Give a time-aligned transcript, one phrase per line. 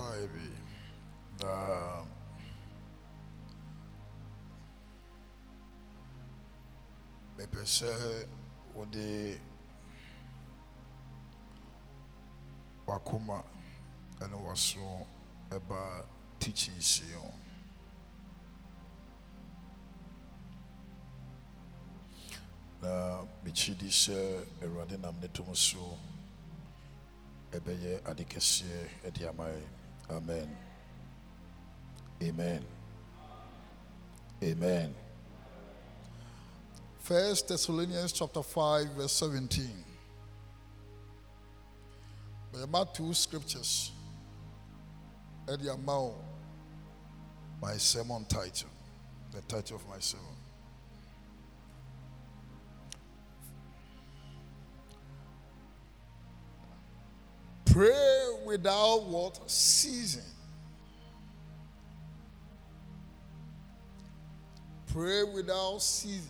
[0.00, 0.44] yɛbɛbɔ mpae bi
[1.40, 2.04] na
[7.36, 7.90] mepɛ sɛ
[8.74, 9.40] wode
[12.86, 13.38] wakoma
[14.20, 15.06] ɛne waso
[15.50, 16.06] ɛba
[16.38, 17.32] teachings yi ho
[22.82, 24.16] na mekyi di sɛ
[24.62, 25.98] awurade nam ne tom so
[27.52, 29.26] ɛbɛyɛ ade kɛseɛ de
[30.10, 30.56] amen.
[32.22, 32.64] Amen.
[34.42, 34.94] Amen.
[36.98, 39.68] First thessalonians chapter 5 verse 17
[42.52, 43.92] bɛyɛma two scriptures
[45.48, 46.14] at ama wo
[47.62, 48.68] my sermon title
[49.32, 50.26] the title of my sermon.
[57.64, 58.19] Pray
[58.50, 59.40] without what?
[59.48, 60.22] Ceasing.
[64.92, 66.28] Pray without ceasing.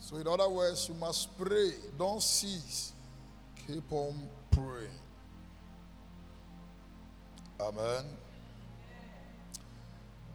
[0.00, 1.70] So, in other words, you must pray.
[1.96, 2.92] Don't cease.
[3.66, 4.14] Keep on
[4.50, 4.88] praying.
[7.60, 8.04] Amen.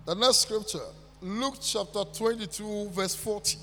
[0.05, 0.79] The next scripture,
[1.21, 3.57] Luke chapter 22, verse 40.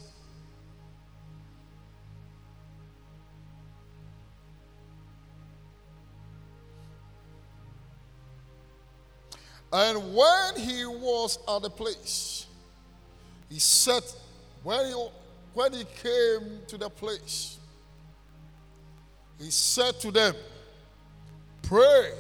[9.73, 12.47] And when he was at the place,
[13.49, 14.03] he said,
[14.63, 15.09] when he,
[15.55, 17.59] when he came to the place,
[19.39, 20.35] he said to them,
[21.63, 22.13] Pray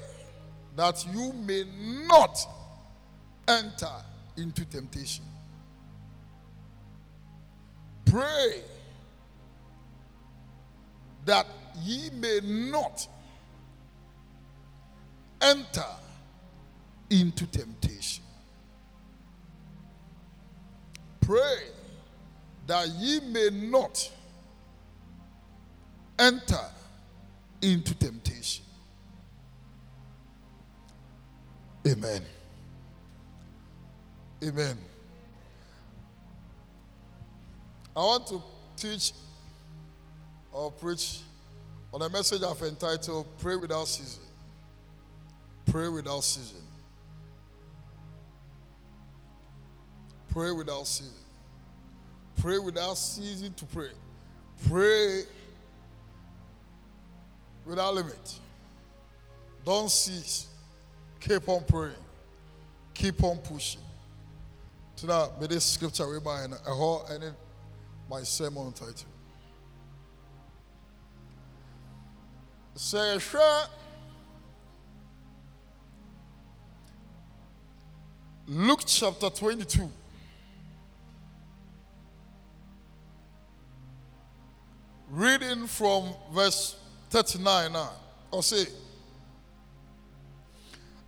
[0.74, 1.64] that you may
[2.08, 2.38] not
[3.48, 3.92] enter
[4.36, 5.24] into temptation.
[8.04, 8.60] Pray
[11.24, 11.46] that
[11.82, 13.06] ye may not
[15.40, 15.84] enter
[17.10, 18.24] into temptation.
[21.20, 21.58] Pray
[22.66, 24.10] that ye may not
[26.18, 26.64] enter
[27.62, 28.64] into temptation.
[31.86, 32.22] Amen.
[34.42, 34.78] Amen.
[37.96, 38.42] I want to
[38.76, 39.12] teach
[40.52, 41.20] or preach
[41.92, 44.22] on a message I've entitled Pray Without Season.
[45.66, 46.65] Pray without season.
[50.36, 51.14] Pray without ceasing.
[52.38, 53.88] Pray without ceasing to pray.
[54.68, 55.22] Pray
[57.64, 58.38] without limit.
[59.64, 60.48] Don't cease.
[61.20, 61.94] Keep on praying.
[62.92, 63.80] Keep on pushing.
[64.96, 67.32] To that, may this scripture remind a whole and
[68.10, 68.94] my sermon title.
[72.74, 73.62] Say, sure.
[78.46, 79.90] Luke chapter 22.
[85.16, 86.76] Reading from verse
[87.08, 87.90] 39 now.
[88.30, 88.66] I'll say,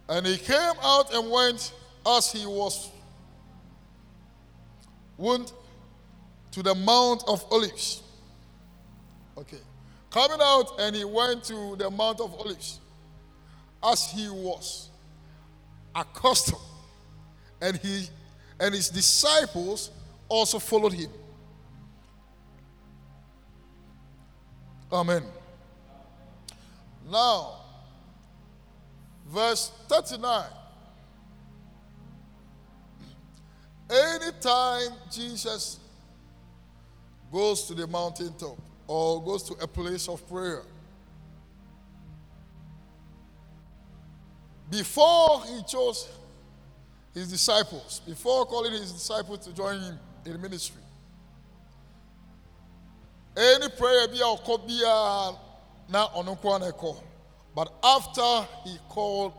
[0.09, 1.75] And he came out and went
[2.07, 2.91] as he was
[5.19, 5.53] wont
[6.53, 8.03] to the Mount of Olives.
[9.37, 9.61] Okay.
[10.11, 12.81] Coming out and he went to the Mount of Olives
[13.85, 14.89] as he was
[15.95, 16.63] accustomed.
[17.61, 18.09] And he
[18.59, 19.91] and his disciples
[20.31, 21.11] also followed him.
[24.91, 25.23] Amen.
[27.11, 27.57] Now,
[29.27, 30.45] verse 39.
[33.91, 35.79] Anytime Jesus
[37.33, 40.63] goes to the mountaintop or goes to a place of prayer,
[44.71, 46.09] before he chose
[47.15, 50.83] his disciples, before calling his disciples to join him in ministry.
[53.39, 55.33] Any prayer be a
[55.89, 56.35] na ono
[57.55, 59.33] But after he called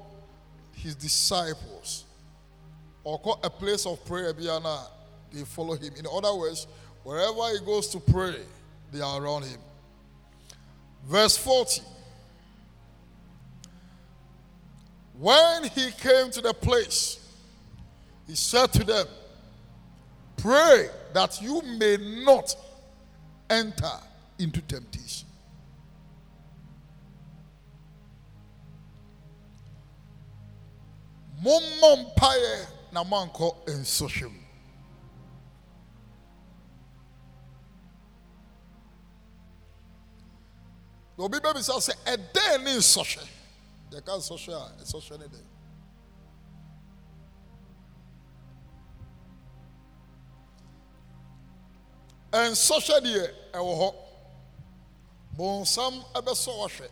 [0.72, 2.06] his disciples,
[3.04, 4.48] or a place of prayer be
[5.34, 5.94] they follow him.
[5.98, 6.66] In other words,
[7.04, 8.40] wherever he goes to pray,
[8.94, 9.60] they are around him.
[11.06, 11.82] Verse 40.
[15.20, 17.20] When he came to the place,
[18.28, 19.08] he said to them,
[20.38, 22.56] Pray that you may not
[23.50, 24.00] enter
[24.38, 25.28] into temptation.
[31.44, 34.40] Mommɔ mpaeɛ na moankɔ nsɔhwɛ mu.
[41.24, 43.24] obi bɛbisa sɛ ɛdɛn ne nsɔhwɛ
[43.92, 45.46] yɛka nsɔhwɛ a nsɔhwɛ ne dɛn
[52.32, 53.96] nsɔhwɛ deɛ ɛwɔ hɔ
[55.38, 56.90] bonsam ɛbɛsɔ wahwɛ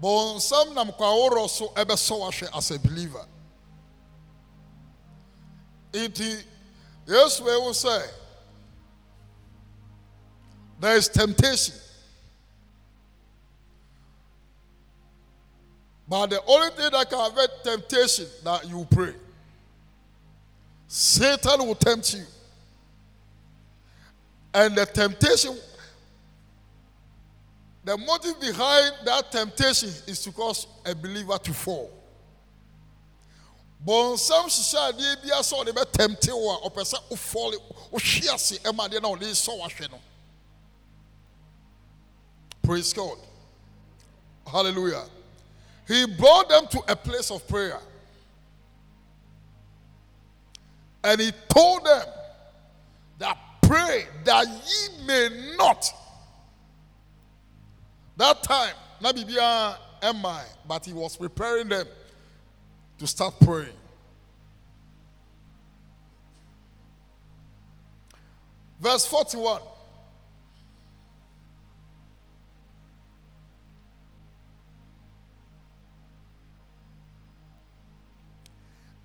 [0.00, 3.26] bonsam nam kwaworɔ so ɛbɛsɔ as a believer.
[5.92, 6.44] Nti
[7.06, 8.08] yesu ewu sɛ
[10.80, 11.76] there is temptation.
[16.08, 19.14] But the only thing that can avert temptation that you pray
[20.94, 22.22] Satan will tempt you.
[24.52, 25.56] And the temptation,
[27.82, 31.90] the motive behind that temptation is to cause a believer to fall.
[33.86, 37.56] bɔnsam hyehyɛ adeɛ bi asɔ ɔde bɛ tɛmte wo a ɔpɛ sɛ wofɔle
[37.90, 39.98] wohwe ase ɛma adeɛ na ɔde sɔ wahwɛ no
[42.62, 43.18] praise god
[44.46, 45.04] hallelujah
[45.88, 47.80] he brought them to a place of prayer
[51.04, 52.06] And he told them
[53.18, 55.90] that pray that ye may not.
[58.16, 61.86] That time, Nabibia am I, but he was preparing them
[62.98, 63.68] to start praying.
[68.80, 69.60] Verse 41.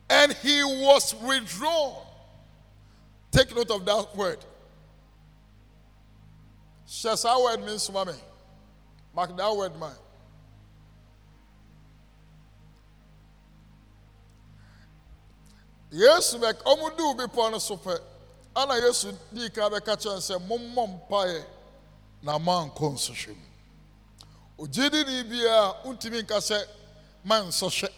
[0.10, 1.96] And he was withdrawn.
[3.32, 4.40] Take note of that word.
[6.88, 8.14] Shasa word means mommy.
[9.14, 9.92] Mark that word, man.
[15.92, 21.46] yesu bɛ ɔmo di obi pɔ no yesu di ka bɛka kyerɛ sɛ mommɔ
[22.22, 26.68] na mankɔ nsɔhwɛ mu ogyidini biara ntumi nka sɛ
[27.24, 27.90] ma nsɔhwɛ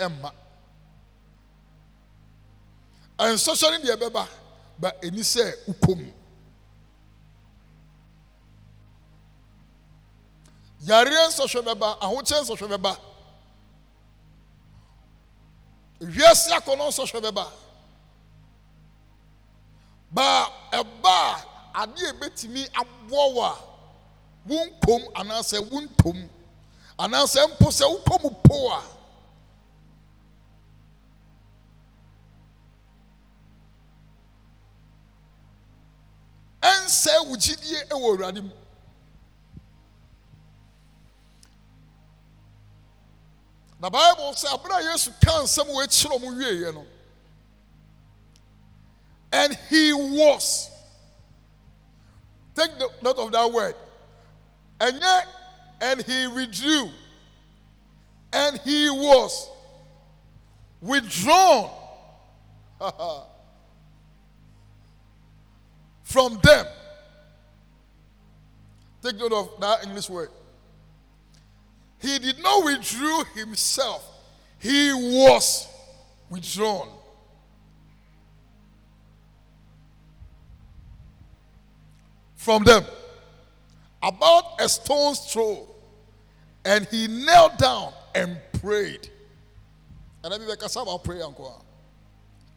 [3.20, 4.28] no deɛ ɛbɛba
[4.80, 6.14] ba ɛni sɛ wokɔ
[10.88, 12.92] yareɛ nsɔhwɛ bɛba ahokyɛ nsɔhwɛ bɛba
[16.16, 17.46] wiase akɔnɔ nsɔhwɛ bɛba
[20.12, 20.26] ba
[20.72, 21.16] ɛba
[21.74, 23.56] a adeɛ ebɛtumi aboɔ wɔ a
[24.50, 26.30] wonkom anaasɛ wontom
[26.98, 28.82] anaasɛ mpo sɛ wokɔ po a
[36.62, 38.52] ɛnsɛe wo gyidie wɔ awurade mu
[43.80, 46.86] na bible sɛ abere a yesu ka nsɛm wɔ akyerɛ ɔmo wieɛ no.
[49.32, 50.70] And he was.
[52.56, 53.76] Take the note of that word.
[54.80, 55.24] Ɛnyɛ
[55.82, 56.90] and he withdrew.
[58.34, 59.50] And he was
[60.82, 61.70] withdrawn
[66.10, 66.66] from them.
[69.04, 70.30] Take note of that English word.
[72.02, 74.04] He did not withdraw himself,
[74.58, 75.68] he was
[76.30, 76.90] withdrawn.
[82.36, 82.84] From them,
[84.02, 85.68] about a stone's throw,
[86.66, 89.10] and he knelt down and prayed.
[90.24, 91.24] And let me make a about prayer,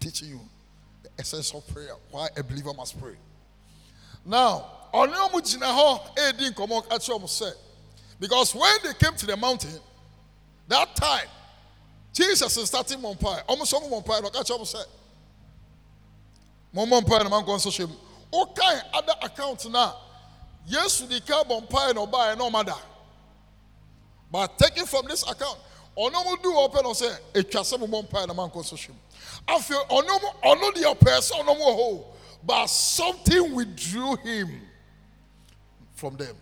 [0.00, 0.40] teaching you
[1.02, 3.16] the essence of prayer, why a believer must pray.
[4.24, 7.52] Now ɔne ɔmo gyina hɔ edi nkɔmɔ akyerɛ sɛ
[8.20, 9.80] because when they came to the mountain
[10.68, 11.28] that time
[12.12, 14.84] jesus is starting mɔ mpae ɔmo sɛ ɔmo mɔ mpae na ɔka kyerɛ ɔmo sɛ
[16.72, 17.96] mo mɔ mpae na ma nkɔ nso hyɛ mu
[18.32, 19.92] ɔkan ada account na
[20.66, 22.74] yesu di ka mpae na ɔbaa na
[24.30, 25.58] but taking from this account
[25.96, 28.96] ɔno mo du ɔpɛ no sɛ atwa sɛ mobɔ mpaeɛ na mankɔ so hwem
[29.46, 32.11] afei ɔno mo ɔno deɛ ɔpɛɛ sɛ mo
[32.44, 34.48] but something withdrew him
[35.94, 36.34] from them.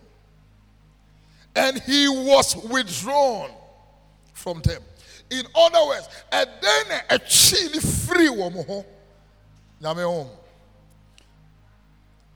[1.55, 3.51] And he was withdrawn
[4.33, 4.81] from them.
[5.29, 8.85] In other words and then a ne free ho.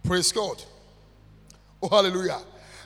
[0.03, 0.63] Praise god.
[1.81, 2.39] Oh hallelujah.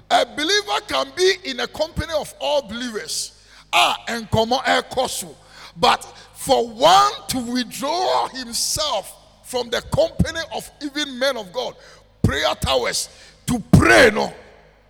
[0.09, 3.43] A believer can be in a company of all believers.
[3.73, 5.35] Ah nkɔmɔ ɛkɔ so
[5.75, 9.18] but for one to withdraw himself
[9.49, 11.73] from the company of even men of god.
[12.21, 13.09] Prayer towers
[13.47, 14.31] to pray no.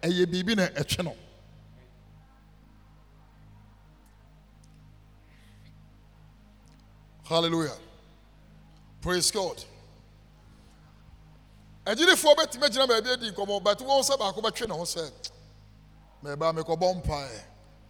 [0.02, 1.16] Ɛyɛ biribi na ɛtwe no.
[7.24, 7.78] Hallelujah.
[9.02, 9.64] Praise god.
[11.86, 15.10] Agyinifoɔ bɛtumi agyina baabi adi nkɔmmɔ but wɔn sɛ baako bɛtwe ne ho sɛ
[16.22, 17.42] mɛba mekɔbɔ mpaeɛ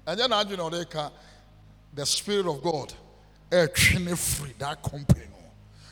[0.06, 1.12] ɛnyɛ n'adwene ɔde ka
[1.96, 2.94] the spirit of god
[3.50, 5.29] ɛtwe ne firi that company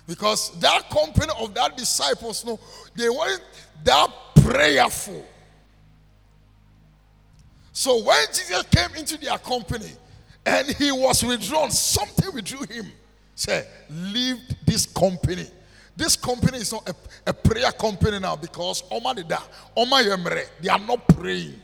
[0.07, 2.59] because that company of that disciples no
[2.95, 3.43] they weren't
[3.83, 5.25] that prayerful
[7.71, 9.91] so when jesus came into their company
[10.45, 12.85] and he was withdrawn something withdrew him
[13.35, 15.45] say leave this company
[15.97, 16.95] this company is not a,
[17.25, 19.41] a prayer company now because Oma Dida,
[19.75, 21.59] Oma Yemre, they are not praying.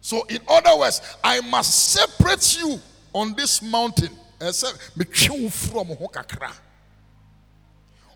[0.00, 2.80] So, in other words, I must separate you
[3.12, 4.10] on this mountain.
[4.40, 6.52] I said, me chew from Hokakra.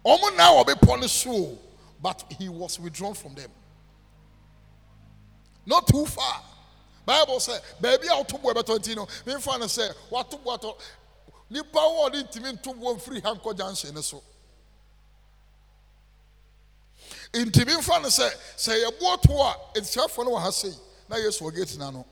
[0.05, 1.27] Omo now be punished,
[2.03, 3.51] but he was withdrawn from them.
[5.67, 6.43] Not too far.
[7.05, 8.95] Bible said, baby, I'll talk about 20.
[8.95, 10.65] No, me find say, what to what
[11.51, 14.23] nipa wɔ ɔde ntumi nto wɔ mfiri ha nkɔ junction ne so
[17.33, 20.75] ntumi nfa no sɛ sɛ yɛboɔ to a nsɛfoɔ no wɔ ha sei
[21.09, 22.05] na yesu wɔ gate na no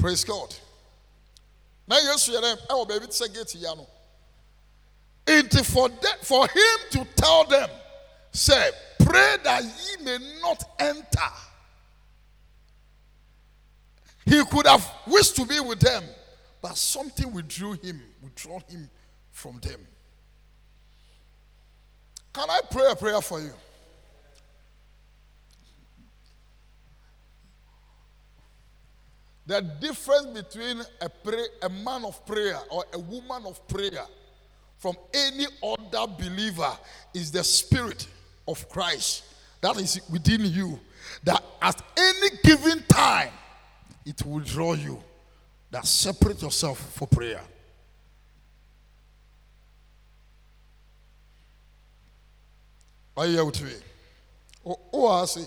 [0.00, 0.54] praise god
[1.86, 3.86] na yesu yɛrɛ ɛwɔ baabi te sɛ gate ya no
[5.26, 7.70] nti for them, for him to tell them
[8.32, 11.30] say pray that ye may not enter
[14.30, 16.04] he could have wished to be with them,
[16.62, 18.88] but something withdrew him, withdraw him
[19.32, 19.80] from them.
[22.32, 23.52] Can I pray a prayer for you?
[29.50, 34.06] The difference between a, pray, a man of prayer or a woman of prayer
[34.78, 36.70] from any other believer
[37.12, 38.06] is the spirit
[38.46, 39.24] of Christ
[39.60, 40.78] that is within you.
[41.24, 43.32] That at any given time,
[44.06, 45.02] it will draw you
[45.72, 47.40] that separate yourself for prayer.
[53.16, 53.72] Are you here with me?
[54.64, 55.46] Oh, oh I see.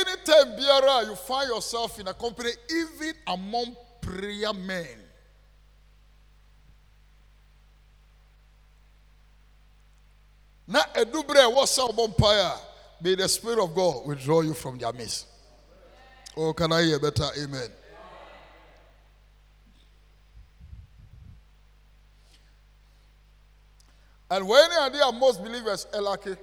[0.29, 4.87] anytime biara you find yourself in a company even among prayer men.
[10.69, 12.59] Ɛwɔ sɛ ɔbɔ mpaeɛ a
[13.01, 15.25] may the spirit of god withdraw you from their midst.
[16.37, 17.27] Oh can i hear better?
[17.37, 17.69] Amen.
[24.29, 26.37] And when are there most believers elake?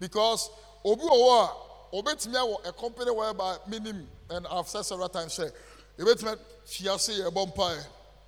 [0.00, 0.50] Because
[0.84, 5.48] obi owo a obetumi awɔ a company whereby minim and I've said several times say
[5.98, 7.84] ebetumi fiase yɛ bɔ mpae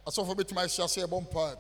[0.07, 1.57] asɔfo betumi ahyase yɛ bɔ mpae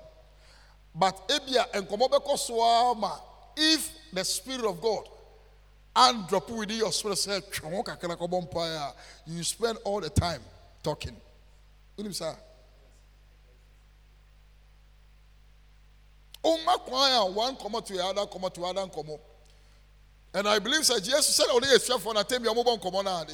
[0.94, 3.18] but ebia nkɔmɔ bɛkɔ so ara ma
[3.56, 5.08] if the spirit of God
[5.94, 8.94] and drop within your spirit say twɛn ho kakra kɔ bɔ mpae a
[9.26, 10.42] you spend all the time
[10.82, 11.16] talking.
[11.96, 12.34] Wonim saa?
[16.44, 19.16] Umma kwan a one comma to the other, comma to other comma.
[20.34, 23.02] And I believe that Jesus said only a chef for a time, your mobile comma.
[23.06, 23.24] Ah,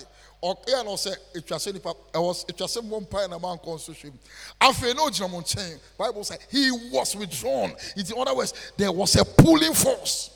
[0.40, 1.80] or air no say it was any
[2.14, 4.18] I was it was one pie and a man constitution.
[4.60, 7.72] After no German chain, Bible said he was withdrawn.
[7.96, 10.30] In other words, there was a pulling force.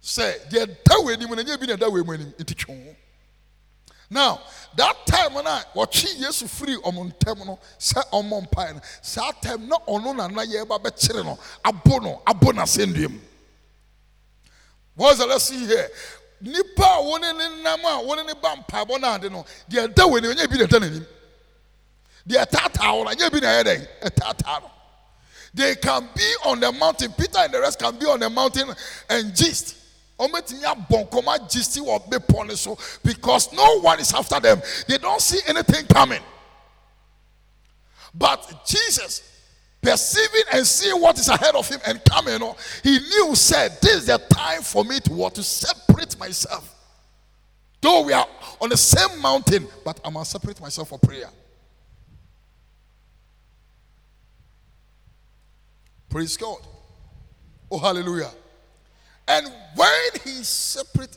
[0.00, 2.66] Say, the that way, when you been that way, when it
[4.12, 4.40] now
[4.76, 8.80] that time when I watch yesu free on ɔmo ntɛm no sɛ ɔmo mpae no
[9.00, 13.29] saa time na ɔno nana yɛ ba bɛkyerɛ no abo no abo n'asɛnduam what
[14.98, 15.88] is the lesson here?
[16.42, 20.04] Nipa a wɔne ne nam a wɔne ne ba mpaebɔ no ade no deɛ ɛda
[20.08, 21.06] wɔ anim ɛnyɛ bi na ɛda n'anim.
[22.28, 23.88] Deɛ ɛtaataa wɔ no ɛnyɛ bi na ɛyɛ dɛn?
[24.02, 24.70] Ɛtaataa
[25.52, 27.12] they can be on the mountain.
[27.12, 28.68] Peter and the rest can be on the mountain
[29.08, 29.76] and gist.
[30.18, 34.62] Ɔmɛtumi abɔ nkɔmɔ gist wɔ bepɔ ne because no one is after them.
[34.86, 36.22] They don't see anything coming.
[38.14, 39.22] But jesus
[39.80, 43.96] perceiving and seeing what is ahead of him and coming, know, he knew, said, This
[43.96, 45.34] is the time for me to what?
[45.36, 46.74] To separate myself.
[47.80, 48.26] Though we are
[48.60, 51.30] on the same mountain, but I must separate myself for prayer.
[56.10, 56.58] Praise God.
[57.70, 58.30] Oh, hallelujah.
[59.28, 59.46] And
[59.76, 61.16] when he separate,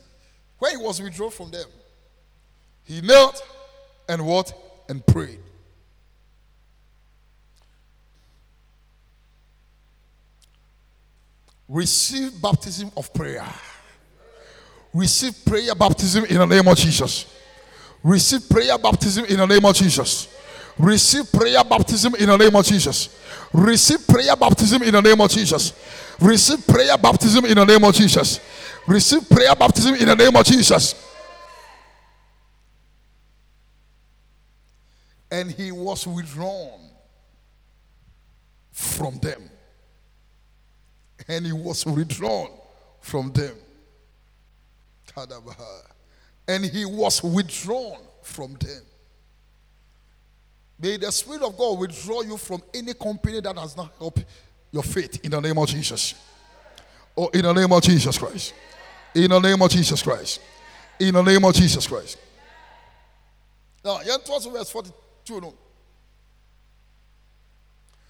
[0.59, 1.65] when he was withdrawn from them,
[2.83, 3.43] he knelt
[4.07, 4.53] and what?
[4.87, 5.39] And prayed.
[11.67, 13.45] Receive baptism of prayer.
[14.93, 17.25] Receive prayer baptism in the name of Jesus.
[18.03, 20.27] Receive prayer baptism in the name of Jesus.
[20.77, 23.19] Receive prayer baptism in the name of Jesus.
[23.53, 25.73] Receive prayer baptism in the name of Jesus.
[26.19, 28.39] Receive prayer baptism in the name of Jesus.
[28.87, 30.95] Receive prayer baptism in the name of Jesus.
[35.31, 36.91] And he was withdrawn
[38.71, 39.49] from them
[41.27, 42.49] and he was withdrawn
[42.99, 43.55] from them.
[46.47, 48.81] And he was withdrawn from them.
[50.79, 54.19] May the Spirit of God withdraw you from any company that does not help
[54.71, 56.15] your faith in the name of Jesus.
[57.15, 58.53] Or in the name of Jesus Christ.
[59.13, 60.41] In the name of Jesus Christ.
[60.99, 62.17] In the name of Jesus Christ.
[63.85, 65.41] Now, verse 42.
[65.41, 65.53] No.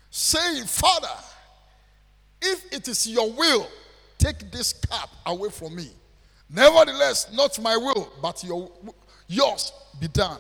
[0.10, 1.10] Saying, Father,
[2.44, 3.68] if it is your will,
[4.18, 5.90] take this cup away from me.
[6.50, 8.70] Nevertheless, not my will, but your,
[9.28, 10.40] yours be done.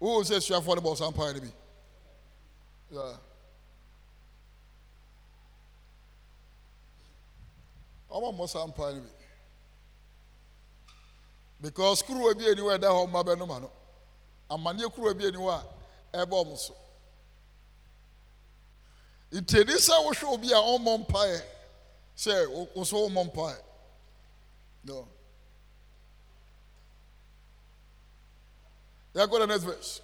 [0.00, 1.50] Who says you thought about some me?
[2.90, 3.12] Yeah.
[8.10, 9.02] I'm almost some me.
[11.60, 13.68] Because screw will be anywhere that home, my no
[14.50, 15.50] amanneɛ kuro bi ani hɔ
[16.12, 16.74] a ɛbɔ ɔmo so
[19.32, 21.42] ntɛni sɛ wohwɛ obi a ɔmmɔ mpaeɛ
[22.16, 23.62] sɛ wo so wommɔ mpaeɛ
[24.84, 25.08] no.
[29.14, 30.00] Next verse.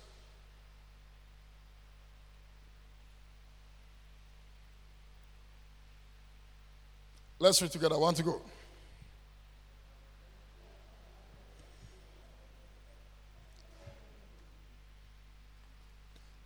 [7.39, 7.99] Let's read together.
[7.99, 8.41] One to go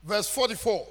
[0.08, 0.86] verse 44.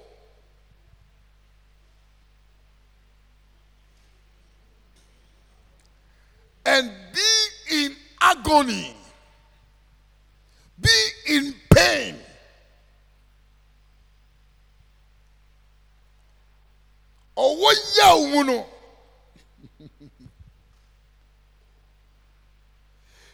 [6.68, 8.96] And be in agony,
[10.80, 10.90] be
[11.28, 12.16] in pain.
[17.38, 18.66] Ọwọ́ yà no.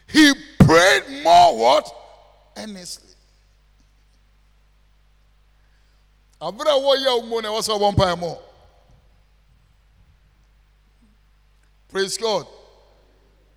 [0.08, 1.94] He prayed more what?
[2.56, 3.13] Earnestly.
[6.48, 8.38] Abere a wɔyɛ wo na ɛwɔ sɛ ɔbɔ mpaeɛ mɔ
[11.88, 12.44] praise god.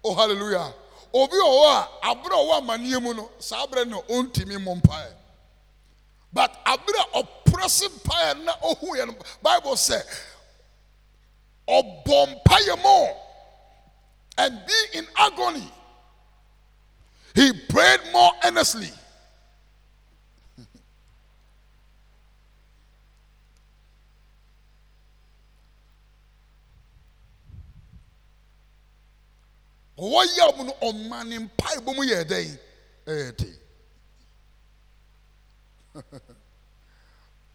[0.04, 0.74] Oh hallelujah.
[1.14, 4.82] Obi wɔ hɔ a abere a ɔwɔ amanneɛ mu no saa abere no ɔntumi mmɔ
[4.82, 5.14] mpaeɛ
[6.32, 10.02] but abere a ɔprɛse mpaeɛ na ɔhu yɛ no bible sɛ
[11.68, 13.18] ɔbɔ mpaeɛ mɔ
[14.40, 15.74] and be in agony.
[17.34, 18.92] He prayed more earnestly
[29.98, 32.60] wɔyɛ mu no ɔma ne mpaebɔ mu yɛ dɛn?
[33.08, 33.60] Eh, Ɛyɛ den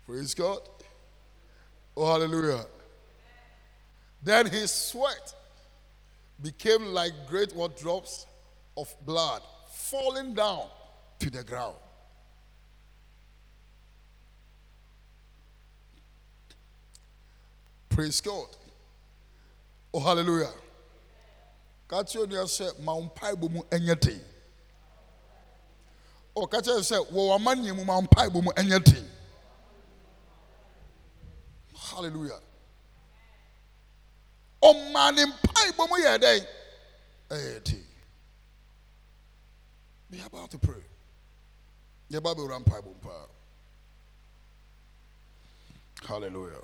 [0.07, 0.61] praise god.
[1.97, 2.67] Oh hallelujah.
[4.23, 5.35] Then his sweat
[6.41, 8.27] became like great what drops
[8.77, 10.67] of blood falling down
[11.21, 11.77] to the ground.
[17.91, 18.49] Praise god.
[19.95, 20.51] Oh hallelujah
[21.93, 24.25] ka kyerɛ nua sɛ ma wo mpaebɔ mu nyɛ den
[26.35, 29.09] ɔka kyerɛ sɛ wɔ w'amanneɛ mu ma wo mpaebɔ mu nyɛ den
[31.75, 32.41] hallelujah.
[34.63, 36.47] Ɔmaa ne mpaebɔ mu yɛ dɛn?
[37.29, 37.85] Ɛyɛ den
[40.21, 40.83] are about to pray.
[42.11, 43.27] Yɛba bɛwura mpaebɔ paa.
[46.09, 46.63] Hallelujah.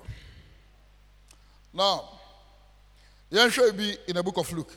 [1.71, 2.19] Now,
[3.29, 4.75] will be in the book of Luke.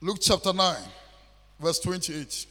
[0.00, 0.76] Luke chapter 9,
[1.58, 2.46] verse 28.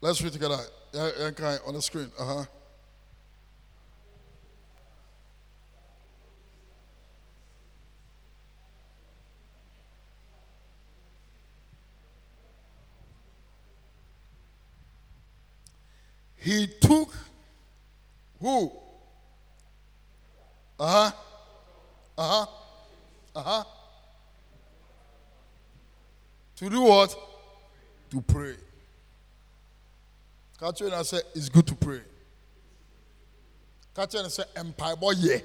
[0.00, 0.56] Let's read together.
[0.94, 1.10] Yeah,
[1.66, 2.10] on the screen.
[2.18, 2.44] Uh huh.
[16.36, 17.12] He took
[18.40, 18.87] who?
[20.78, 21.12] Uh huh.
[22.16, 22.46] Uh huh.
[23.34, 23.64] Uh huh.
[26.56, 27.14] To do what?
[28.10, 28.54] To pray.
[30.58, 32.00] Catherine said, It's good to pray.
[33.94, 35.38] Catherine said, Empire boy, yeah.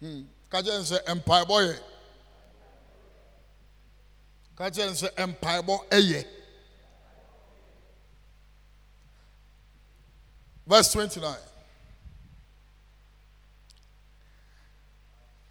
[0.00, 0.22] Hmm.
[0.50, 1.72] Catherine said, Empire boy, yeah.
[4.56, 6.22] Catherine said, Empire boy, yeah.
[10.66, 11.34] Verse 29.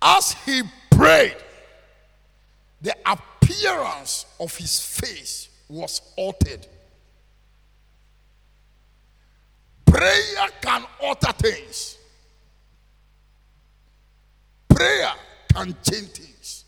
[0.08, 1.36] As he prayed,
[2.80, 6.68] the appearance of his face was altered.
[9.84, 11.98] Prayer can alter things.
[14.70, 15.12] Prayer
[15.52, 16.66] can change things.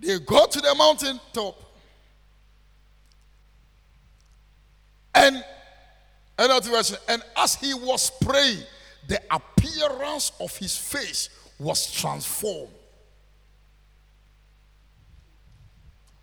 [0.00, 1.67] They go to the mountain top.
[5.18, 5.44] And
[6.38, 8.62] another version, and as he was praying,
[9.08, 11.28] the appearance of his face
[11.58, 12.70] was transformed.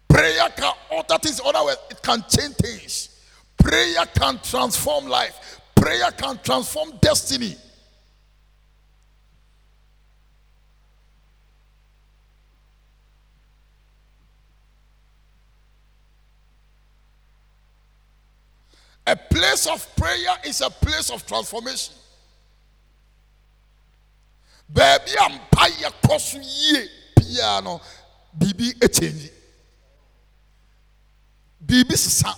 [0.08, 3.20] Prayer can alter things, in other words, it can change things.
[3.58, 5.60] Prayer can transform life.
[5.76, 7.58] Prayer can transform destiny.
[19.08, 21.94] A place of prayer is a place of transformation.
[24.72, 27.80] Baby, a mpa yɛ kɔ so yie biara no
[28.38, 29.30] biribi ekyɛnji
[31.66, 32.34] biribi sisa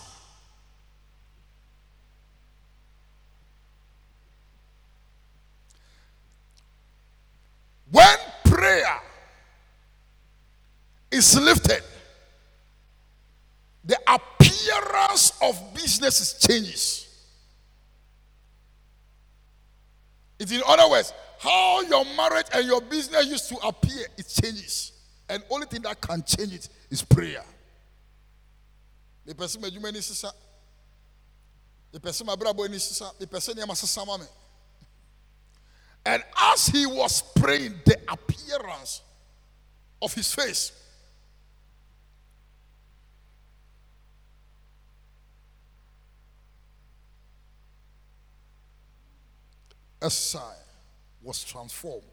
[7.91, 8.99] when prayer
[11.11, 11.83] is lifted
[13.85, 13.97] the
[14.65, 17.03] appearance of businesses changes.
[20.39, 24.93] It's in other words, how your marriage and your business used to appear, it changes.
[25.29, 27.43] And only thing that can change it is prayer.
[29.25, 30.29] The person made you many sister.
[31.91, 33.05] The person my brother sister.
[33.19, 34.27] The person my.
[36.05, 39.01] And as he was praying, the appearance
[40.01, 40.71] of his face
[50.01, 50.41] a sign
[51.21, 52.03] was transformed.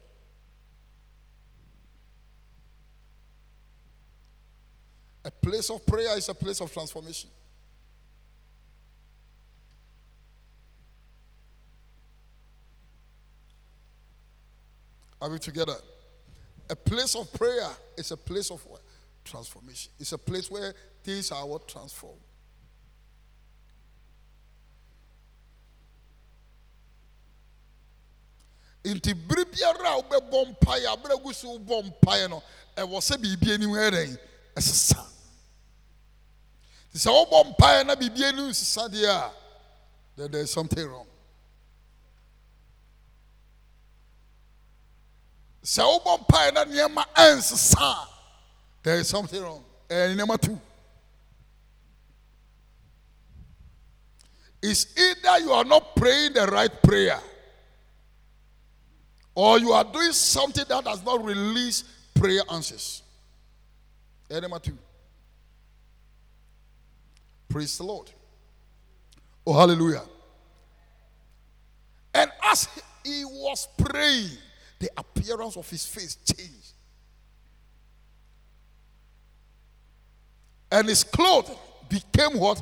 [5.23, 7.29] A place of prayer is a place of transformation.
[15.21, 15.75] Are we together?
[16.69, 18.65] A place of prayer is a place of?
[19.23, 19.91] Transformation.
[19.99, 22.19] It's a place where things are what transformed.
[28.93, 32.43] Nti bere biara a wobɛbɔ mpaeɛ abere gu so wobɔ mpaeɛ no
[32.77, 34.17] ɛwɔ sɛ biribi anim ɛrɛn
[34.55, 35.05] ɛsesa.
[36.93, 39.31] Sɛ wobɔ mpaeɛ na biribi anim sesa deɛ a
[40.17, 41.07] then there is something wrong.
[45.63, 48.07] Sɛ wobɔ mpaeɛ na nneɛma ɛnsesa a
[48.83, 49.63] there is something wrong.
[49.89, 50.61] Ɛyɛ nneɛma tu
[54.61, 57.19] it's either you are not praying the right prayer
[59.35, 63.03] or you are doing something that does not release prayer answers.
[64.31, 64.77] Number two.
[67.49, 68.09] Praise the Lord.
[69.45, 70.01] Oh, hallelujah.
[72.13, 72.67] And as
[73.03, 74.31] he was praying,
[74.79, 76.73] the appearance of his face changed.
[80.71, 81.51] And his clothes
[81.87, 82.61] became what?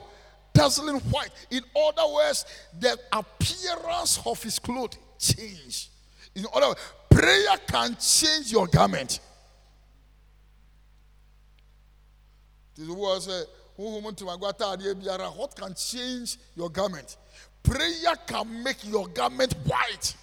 [0.53, 1.29] Dazzling white.
[1.49, 2.45] In other words,
[2.79, 5.89] the appearance of his clothes changed.
[6.35, 9.19] In other words, prayer can change your garment.
[15.35, 17.17] What can change your garment?
[17.61, 20.15] Prayer can make your garment white.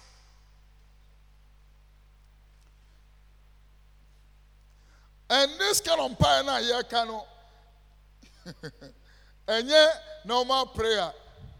[5.29, 7.07] And this kind of prayer now, yeah, can
[9.47, 9.87] and yeah,
[10.25, 11.11] normal prayer.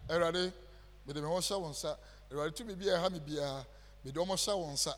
[0.10, 0.52] Everybody,
[1.06, 1.96] but the most one sa.
[2.30, 3.22] Everybody to be a hammy
[4.04, 4.94] be a, but almost one sa.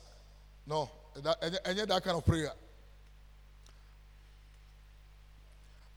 [0.66, 2.52] No, yeah, that kind of prayer.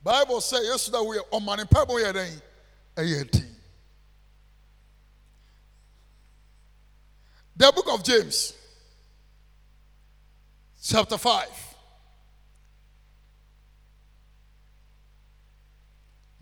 [0.07, 2.41] bible sɛ yesu da woyɛ ɔmane mpaebɔ yɛ dɛn?
[2.95, 3.45] Ɛyɛ
[7.57, 8.53] the book of james
[10.81, 11.49] chapter 5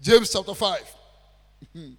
[0.01, 0.95] james chapter 5
[1.73, 1.93] hmm.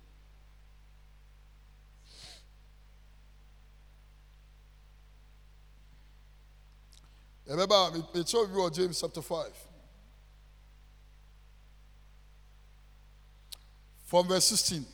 [7.48, 7.68] A mekyerɛ
[8.12, 9.46] bi wɔ james chapter 5
[14.04, 14.86] from verse 16.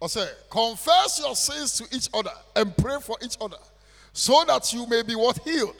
[0.00, 3.58] I say, confess your sins to each other and pray for each other
[4.12, 5.76] so that you may be what healed.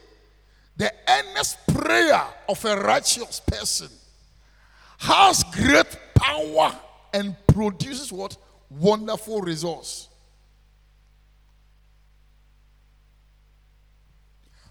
[0.77, 3.89] The earnest prayer of a righteous person
[4.99, 6.73] has great power
[7.13, 8.37] and produces what?
[8.71, 10.09] Wonderful results.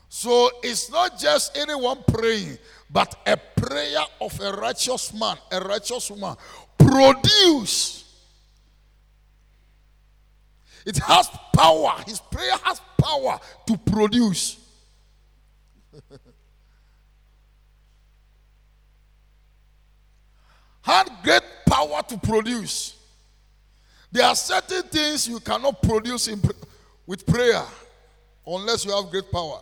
[0.10, 2.58] So it's not just anyone praying,
[2.90, 6.36] but a prayer of a righteous man, a righteous woman
[6.78, 8.02] produce.
[10.86, 12.04] It has power.
[12.06, 14.58] His prayer has power to produce.
[20.82, 22.96] had great power to produce.
[24.12, 26.42] There are certain things you cannot produce in,
[27.06, 27.64] with prayer
[28.46, 29.60] unless you have great power.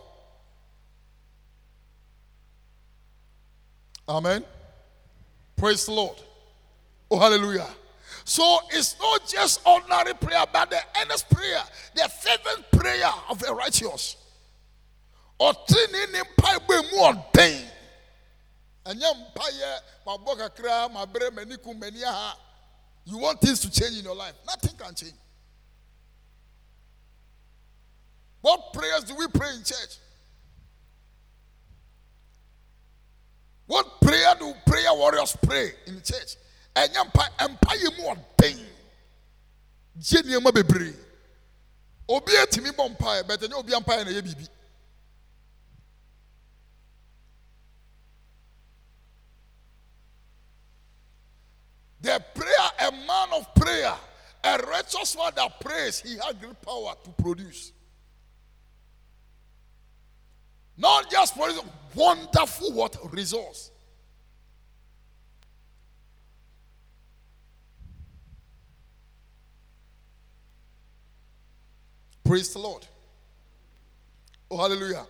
[4.08, 4.44] Amen.
[5.56, 6.16] Praise the Lord.
[7.10, 7.68] Oh, hallelujah.
[8.24, 11.60] So it's not just ordinary prayer, but the earnest prayer,
[11.94, 14.16] the fervent prayer of the righteous.
[15.38, 17.24] Or training in pipe more.
[18.86, 22.34] And young pie, my boka cry, my brain, maniku, mania.
[23.04, 24.34] You want things to change in your life.
[24.46, 25.14] Nothing can change.
[28.40, 29.98] What prayers do we pray in church?
[33.66, 36.36] What prayer do prayer warriors pray in church?
[36.74, 38.66] Ɛnyɛ mpa mpa yɛ mu ɔden
[39.98, 40.94] gye nneɛma bebree
[42.08, 44.48] obi etimi bɔ mpaeɛ bɛtɛ nyɛ obi mpaeɛ na ɛyɛ biribi.
[52.00, 53.94] The prayer, a man of prayer,
[54.42, 57.72] a righteous one that prays, he had great power to produce.
[60.76, 61.48] Not just for
[61.94, 63.70] wonderful what resource.
[72.24, 72.86] Praise the Lord.
[74.50, 75.04] Oh, hallelujah.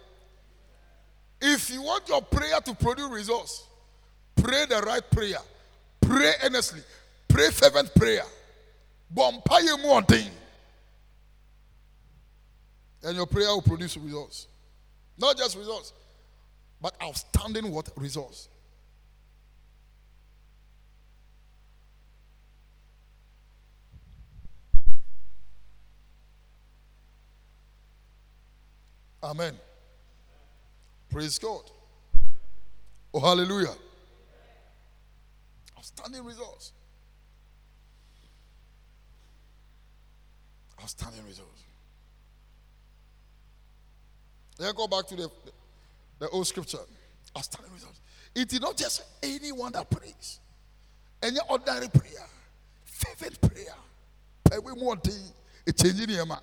[1.41, 3.65] If you want your prayer to produce results,
[4.37, 5.39] pray the right prayer.
[6.11, 6.81] Pray earnestly.
[7.29, 8.25] Pray fervent prayer.
[9.15, 10.29] Bompaye more thing.
[13.05, 14.49] And your prayer will produce results.
[15.17, 15.93] Not just results,
[16.83, 18.49] but outstanding what results.
[29.23, 29.55] Amen.
[31.09, 31.63] Praise God.
[33.15, 33.75] Oh, hallelujah.
[35.81, 36.73] Outstanding results.
[40.83, 41.63] Outstanding results.
[44.59, 45.31] Let's go back to the,
[46.19, 46.81] the old scripture.
[47.37, 47.99] Outstanding results.
[48.35, 50.41] It is not just anyone that prays.
[51.23, 52.27] Any ordinary prayer,
[52.85, 53.75] fervent prayer.
[54.53, 55.15] Every morning,
[55.67, 56.43] a changing your mind.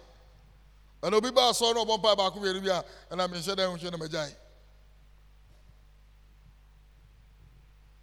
[1.04, 2.84] And obi ba so no bompa ba ko yeri bia
[3.15, 3.78] na me hye dan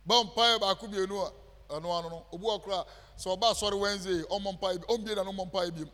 [0.06, 0.34] hwe na magyan.
[0.34, 1.32] Bompa ba ko bienu a
[1.76, 2.84] ano ano no obu okra
[3.16, 5.84] so ba sorry Wednesday o mompa o mbie na no mompa bi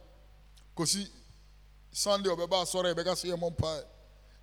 [0.77, 1.09] kosi
[1.93, 3.83] Sunday obeba sorry be ka se mompa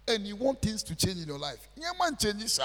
[0.08, 1.68] and you want things to change in your life.
[1.78, 2.64] Nyaman change sir.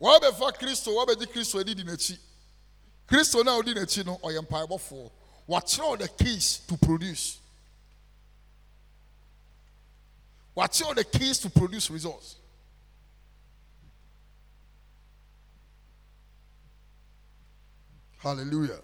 [0.00, 2.18] wɔbɛfa kristo wɔbɛgye kristo adi di n'akyi
[3.06, 5.10] kristo na odi n'akyi no ɔyɛ mpaebɔfoɔ
[5.48, 7.38] wakyerɛw the keys to produce
[10.56, 12.36] wakyerɛw the keys to produce results
[18.18, 18.78] hallelujah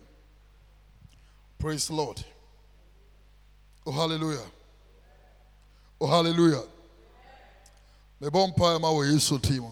[1.58, 2.24] Praise the Lord.
[3.84, 4.46] Oh, hallelujah.
[6.00, 6.62] Oh, hallelujah.
[8.20, 9.70] mebɔ mpaeɛ ma wɔ yesu ti mu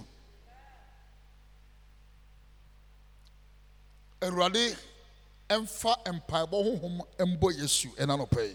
[4.21, 4.77] awurade
[5.51, 8.55] ɛmfa mpaebɔ honhom mbɔ yesu ɛna nɔpɛ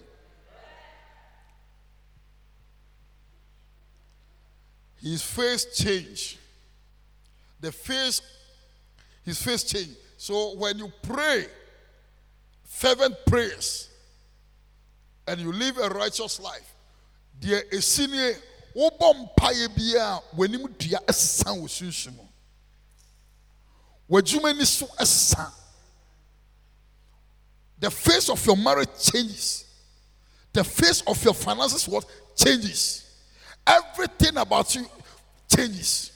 [5.02, 6.38] his face change.
[7.60, 8.22] The face
[9.24, 9.96] his face change.
[10.18, 11.46] So when you pray
[12.64, 13.90] fervent prayers
[15.28, 16.74] and you live a righteous life
[17.40, 18.36] deɛ esi nie
[18.76, 22.24] wobɔ mpaeɛ bi a w'anim dua ɛsesa wɔ sunsun mu.
[24.10, 25.52] W'adwuma ni so ɛsesa
[27.80, 29.66] the face of your marriage changes.
[30.54, 32.06] The face of your finances what?
[32.36, 33.11] Changes
[33.68, 34.86] everything about you
[35.56, 36.12] changes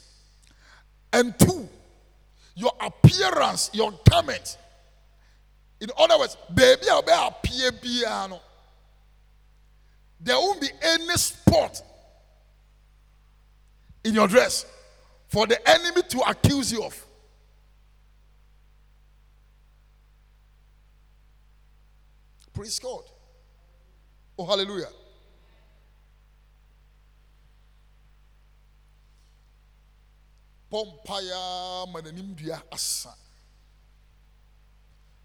[1.12, 1.68] and two
[2.54, 4.56] your appearance your garment
[5.80, 8.40] in other words baby a ɔbɛ appear biara no
[10.20, 11.82] there won't be any spot
[14.04, 14.64] in your dress
[15.28, 17.06] for the enemy to accuse you of.
[22.54, 23.02] Praise God.
[24.38, 24.88] Oh, hallelujah.
[30.76, 33.14] Pompaya mananim dua asa.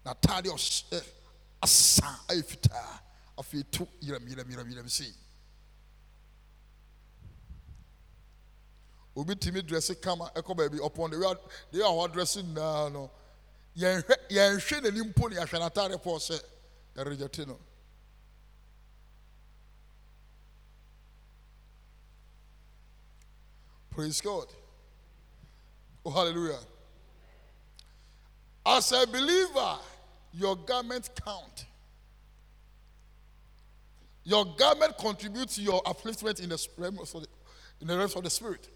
[0.04, 1.00] N'ataade ɔhyɛ
[1.60, 3.00] asa ayɛ fitaa
[3.38, 5.12] afei tu yiram yiram yiram yiram sei.
[9.14, 11.34] obi tumi dresse kama ɛkɔ baabi ɔpɔn de wia
[11.70, 13.10] de wia ɔhɔ dresse nyinaa no
[13.76, 16.36] yɛnhwɛ yɛnhwɛ n'anim mpo ne yɛahwɛ n'ataare pɔɔ sɛ
[16.96, 17.58] yɛregyɛte no
[23.90, 24.48] praise god
[26.04, 26.58] oh hallelujah.
[28.64, 29.78] As a believer
[30.32, 31.66] your garment count.
[34.24, 37.26] Your garment contributes to your upliftment in the realm of the,
[37.80, 38.68] in the realms of the spirit.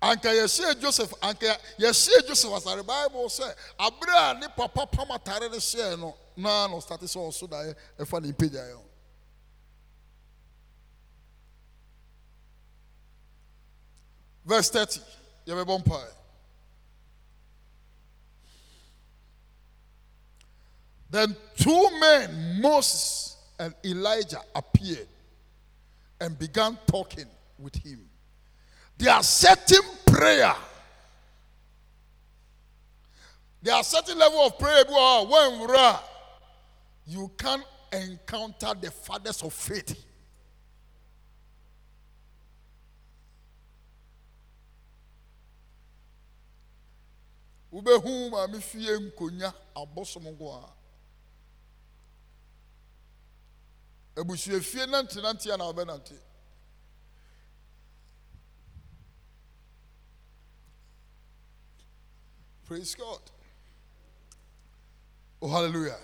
[0.00, 5.50] Anka yɛhyɛ joseph anka yɛhyɛ joseph asare bible sɛ abere a ne papa pam atare
[5.50, 8.78] no hyɛɛ no na na ɔstate sɛ ɔso daeɛ ɛfa ne mpagyaeɛ
[14.44, 15.00] verse 30
[15.46, 16.12] yɛbɛbɔ mpae
[21.10, 25.08] then two men moses and elijah appeared
[26.20, 27.26] and began talking
[27.58, 28.08] with him
[28.98, 30.54] there are certain prayer.
[33.62, 35.96] There are certain level of prayer ah, when
[37.06, 40.05] you can encounter the fathers of faith.
[47.76, 50.72] Wobɛhu maame fie nkonya abɔsom nko a
[54.20, 56.18] abusuafie nantenante a na wobɛnante
[62.64, 63.20] Praise God.
[65.40, 65.98] Oh, hallelujah.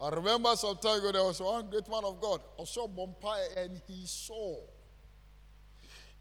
[0.00, 3.80] I remember some time ago there was one great man of God, also Bompire, and
[3.86, 4.56] he saw.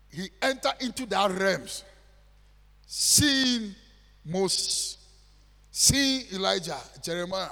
[0.10, 1.84] He entered into that realms,
[2.86, 3.74] seeing
[4.26, 4.98] Moses,
[5.72, 7.50] seeing Elijah, Jeremiah.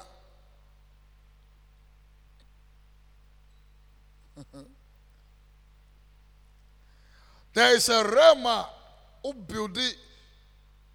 [7.53, 8.65] there is a realm
[9.23, 9.77] who build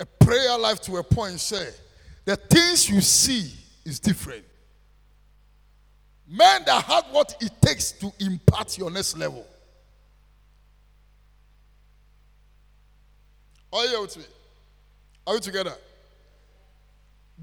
[0.01, 1.69] a prayer life to a point say
[2.25, 3.53] the things you see
[3.85, 4.45] is different.
[6.29, 9.47] Men that have what it takes to impart your next level.
[13.73, 14.25] Are you with me
[15.27, 15.75] are we together?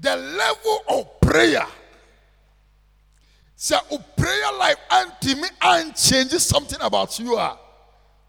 [0.00, 1.66] The level of prayer.
[3.56, 7.58] Say a prayer life and me and changes something about you are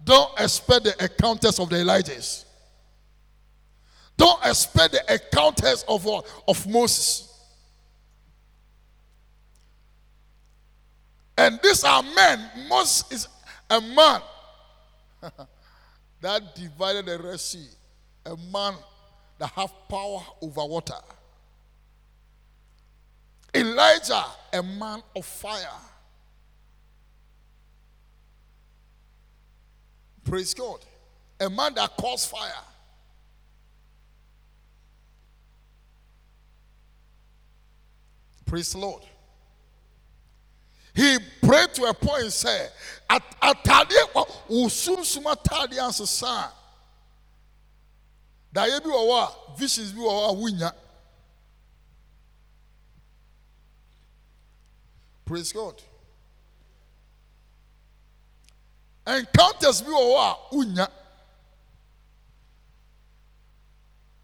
[0.03, 2.45] don't expect the encounters of the elijahs.
[4.17, 6.07] Don't expect the encounters of,
[6.47, 7.28] of Moses.
[11.38, 12.51] And these are men.
[12.67, 13.28] Moses is
[13.69, 14.21] a man
[16.21, 17.67] that divided the Red Sea,
[18.26, 18.76] a man
[19.41, 20.93] that have power over water.
[23.55, 24.23] Elijah,
[24.53, 25.65] a man of fire.
[30.23, 30.85] Praise God.
[31.39, 32.51] A man that caused fire.
[38.45, 39.01] Praise the Lord.
[40.93, 42.71] He prayed to a point and said,
[43.09, 43.89] Atade
[44.51, 46.51] usunsum atade ansesa.
[48.54, 50.74] Da ye bi wɔ hɔ a visions bi wɔ hɔ a wonya.
[55.26, 55.82] Praise God.
[59.08, 60.91] Encounters bi wɔ hɔ a wonya.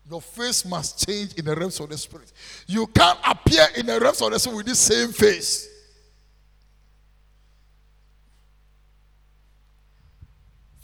[0.10, 2.32] Your face must change in the realms of the spirit.
[2.66, 5.68] You can't appear in the realms of the spirit with the same face.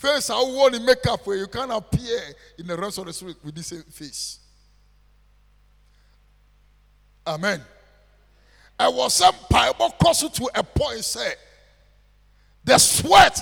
[0.04, 2.20] Face I want to make up where you can't appear
[2.60, 4.40] in the realms of the street with the same face.
[7.26, 7.62] Amen.
[8.78, 11.32] I was some Bible closer to a point say
[12.66, 13.42] the sweat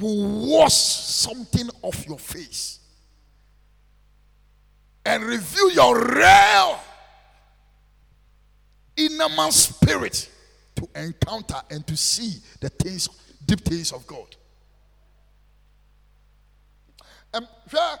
[0.00, 2.80] will wash something off your face
[5.06, 6.80] and reveal your real
[8.96, 10.28] inner man spirit
[10.74, 13.08] to encounter and to see the things,
[13.46, 14.34] deep things of God.
[17.32, 17.98] Hwɛ.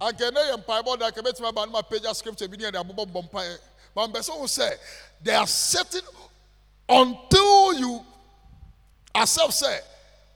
[0.00, 2.80] Anka ɛnɛ yɛ mpaebɔ da anka bɛtumi aba no ma pagya scripture bi ne yɛde
[2.84, 3.58] abobɔ bɔ mpaeɛ
[3.94, 4.78] but mpɛ sɛ wo sɛ
[5.20, 6.02] there are certain
[6.88, 8.04] until you
[9.14, 9.80] accept say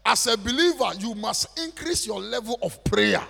[0.04, 3.26] as a believer you must increase your level of prayer.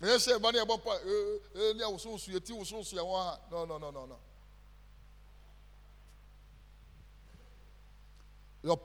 [0.00, 2.92] Ɛyɛ sɛ ɛba ne yɛbɔ mpa ee ee eh, eh, eh, ne awosowoso yɛti wosowoso
[2.94, 3.38] yɛn ho a.
[3.50, 4.18] No no no no no.
[8.62, 8.78] Your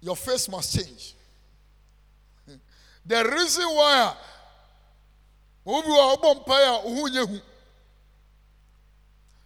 [0.00, 1.14] your face must change
[3.06, 4.14] the reason why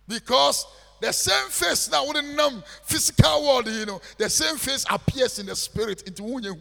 [0.06, 0.66] because
[1.00, 5.46] the same face now wouldn't nam physical world you know the same face appears in
[5.46, 6.56] the spirit into ohun.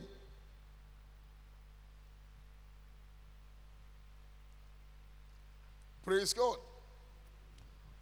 [6.05, 6.57] Praise God.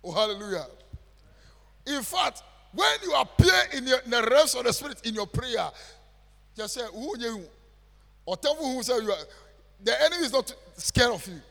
[0.04, 0.66] Oh, hallelujah.
[1.86, 2.42] In fact,
[2.74, 5.70] when you appear in, your, in the realms of the spirit in your prayer,
[6.56, 7.44] just say, who you
[8.26, 9.18] or tell who say you are
[9.84, 11.42] the enemy is not scared of you.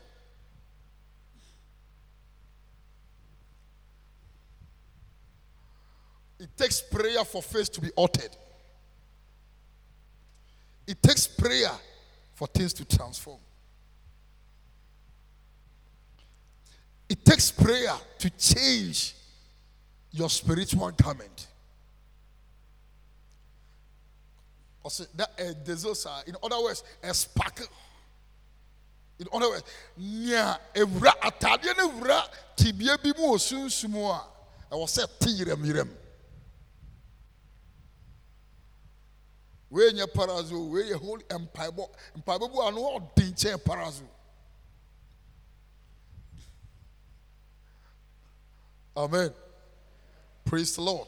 [6.39, 8.35] It takes prayer for faith to be altered.
[10.87, 11.69] It takes prayer
[12.33, 13.37] for things to transform.
[17.07, 19.13] It takes prayer to change
[20.11, 21.47] your spiritual garment.
[24.83, 27.67] Also, that uh, in other words, a sparkle.
[29.19, 29.63] In other words,
[29.99, 32.23] nya ewura atadeɛ no wura
[32.55, 34.25] tibia bi mu wɔ sunsum a
[34.73, 35.89] ɛwɔ sɛ te yerɛmyerɛm
[39.69, 41.87] wei nyɛ parazo wei yɛ holy mpaebɔ
[42.17, 44.07] mpaebɔ bu a no ɔden kyɛn parazo
[48.97, 49.33] Amen.
[50.51, 51.07] Praise the Lord.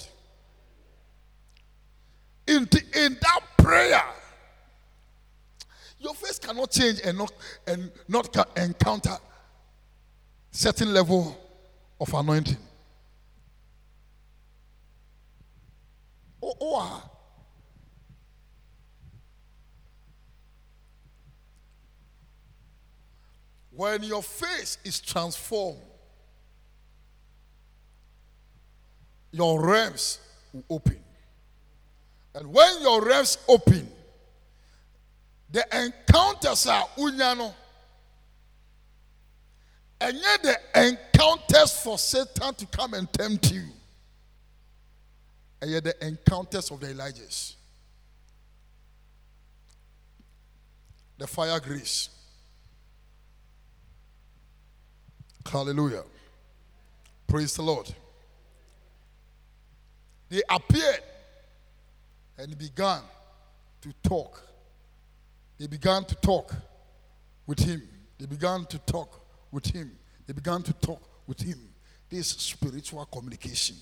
[2.48, 4.02] In, the, in that prayer,
[6.00, 7.34] your face cannot change and not
[7.68, 9.18] and not encounter
[10.50, 11.38] certain level
[12.00, 12.56] of anointing.
[16.42, 17.10] Oh, oh, ah.
[23.72, 25.82] When your face is transformed,
[29.34, 30.20] your realms
[30.54, 31.00] will open.
[32.36, 33.90] And when your realms open,
[35.52, 37.54] the encounters are unyano.
[40.00, 43.64] And yet the encounters for Satan to come and tempt you.
[45.62, 47.56] And yet the encounters of the Elijahs.
[51.18, 52.10] The fire grace.
[55.46, 56.04] Hallelujah.
[57.28, 57.94] Praise the Lord.
[60.34, 61.04] They appeared
[62.40, 63.02] and began
[63.82, 64.42] to talk.
[65.60, 66.56] They began to talk
[67.46, 67.84] with him.
[68.18, 69.92] They began to talk with him.
[70.26, 71.60] They began to talk with him.
[72.10, 73.76] This spiritual communication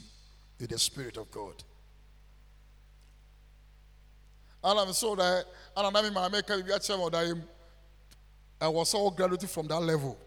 [0.59, 1.63] with the Spirit of God.
[4.93, 5.45] So that
[8.59, 10.17] I was all graduated from that level.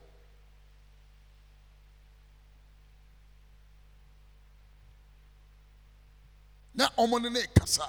[6.74, 7.88] Na ɔmo ne ne kasa.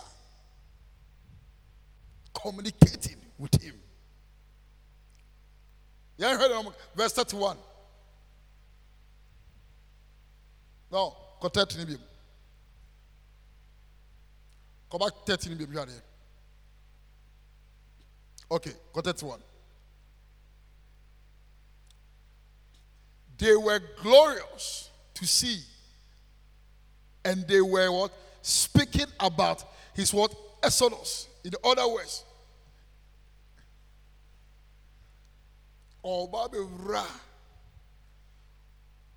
[2.34, 3.82] Communicating with him.
[6.20, 7.58] Yɛn hwɛ dɛ verse thirty one
[10.92, 12.08] no kɔ thirty ni bi mu
[14.90, 16.02] kɔba thirty ni bi mu hwɛ adeɛ
[18.52, 19.42] okay kɔ thirty one
[23.38, 25.62] they were glorious to see.
[27.26, 28.12] And they were what
[28.46, 29.64] speaking about
[29.96, 30.34] his what?
[30.62, 31.28] Exodus.
[31.44, 32.24] In other words,
[36.04, 37.06] ɔba bɛwura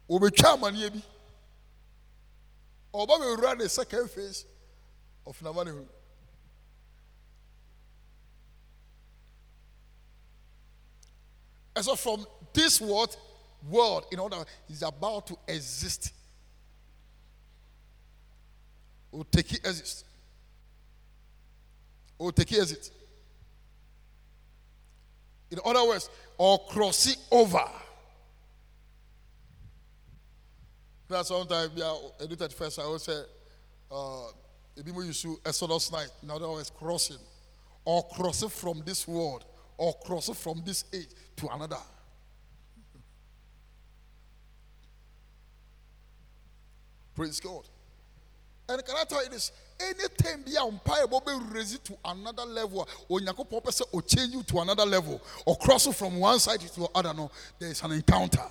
[0.09, 1.03] obɛtwa amaneɛ bi
[2.93, 4.47] bɛwura the second phase
[5.27, 5.87] of namane
[11.77, 13.17] And so from this world,
[13.71, 16.13] world, in order, is about to exist.
[19.11, 20.05] Or take it exist.
[22.19, 22.93] Or take it exist.
[25.51, 27.65] In other words, or cross it over.
[31.09, 33.23] That's sometimes yeah, edited first I always say
[33.91, 34.27] uh
[34.95, 37.17] we use Exodus night, in other words, crossing.
[37.85, 39.45] Or crossing from this world,
[39.77, 41.77] or crossing from this age to another.
[47.17, 47.65] Praise God.
[48.69, 49.53] And can I tell you this?
[49.81, 51.17] Anytime be umpire be
[51.53, 55.87] raised to another level, or Nyako person or change you to another level, or cross
[55.87, 58.43] you from one side to the other, no, there is an encounter.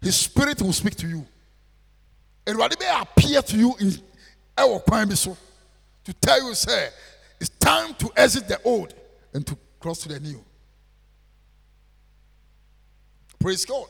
[0.00, 1.26] His spirit will speak to you.
[2.46, 3.92] And what may appear to you in
[4.56, 5.36] our crime so
[6.04, 6.88] to tell you, say,
[7.38, 8.94] it's time to exit the old
[9.34, 10.42] and to cross to the new.
[13.38, 13.86] Praise God.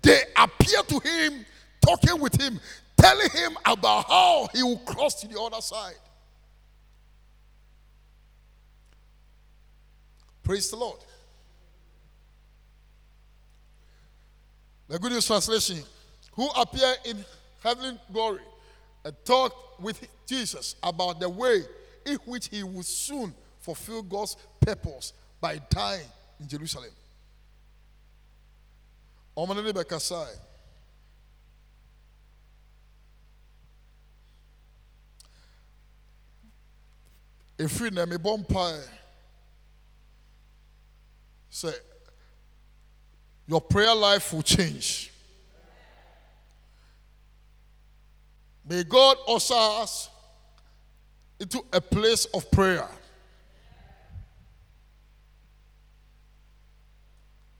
[0.00, 1.46] They appear to him,
[1.80, 2.60] talking with him,
[3.02, 5.96] telling him about how he will cross to the other side.
[10.44, 11.00] Praise the Lord.
[14.88, 15.78] The Good News Translation,
[16.32, 17.24] who appear in
[17.62, 18.40] heavenly glory
[19.04, 21.62] and talked with Jesus about the way
[22.06, 26.06] in which he would soon fulfill God's purpose by dying
[26.38, 26.90] in Jerusalem.
[37.64, 38.88] Ɛfiri na mebɔ mpae
[41.50, 41.72] sɛ
[43.46, 45.12] your prayer life will change.
[48.64, 50.08] May god usher us
[51.40, 52.88] into a place of prayer.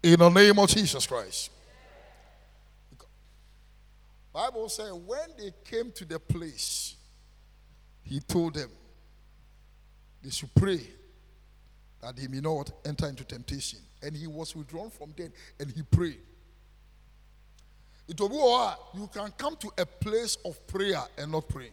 [0.03, 1.51] In the name of jesus christ.
[4.33, 6.97] Bible says when they came to the place,
[8.03, 8.71] he told them
[10.23, 10.81] they should pray
[12.01, 13.79] that they may not enter into temptation.
[14.03, 16.19] And he was withdrawn from them and he prayed.
[18.09, 21.73] It will be you can come to a place of prayer and not praying.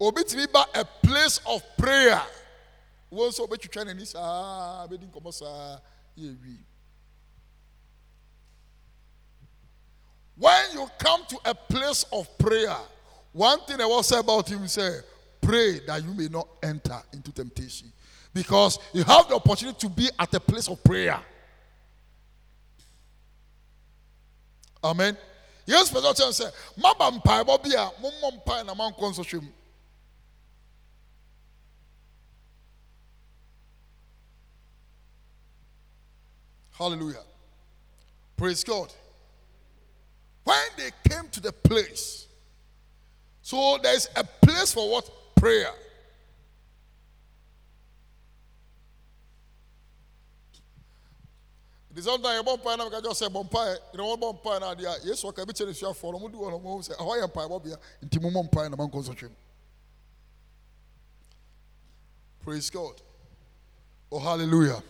[0.00, 2.22] Obi to be a place of prayer.
[3.10, 5.78] Once obi to try and ah, be din komo sa
[10.36, 12.76] When you come to a place of prayer,
[13.32, 15.00] one thing I will say about him say,
[15.50, 17.92] pray that you may not enter into temptation.
[18.32, 21.18] Because you have the opportunity to be at a place of prayer.
[24.84, 25.16] Amen.
[25.66, 26.44] Yes, Pastor Chan say,
[26.78, 27.10] Maba
[28.64, 28.92] na man.
[36.70, 37.16] Hallelujah.
[38.36, 38.92] Praise God.
[40.44, 42.26] When they came to the place,
[43.42, 45.10] so there's a place for what?
[45.40, 45.70] Prayer.
[51.90, 53.76] It is sometimes a bumpire now, I just say bumpire, eh?
[53.92, 56.92] you know what bumpire now, yes, what can be changed for them, do one say,
[56.98, 57.70] how I am pie, Bobby,
[58.02, 59.30] in Timon Pine, among consumption.
[62.44, 63.00] Praise God.
[64.12, 64.82] Oh, hallelujah.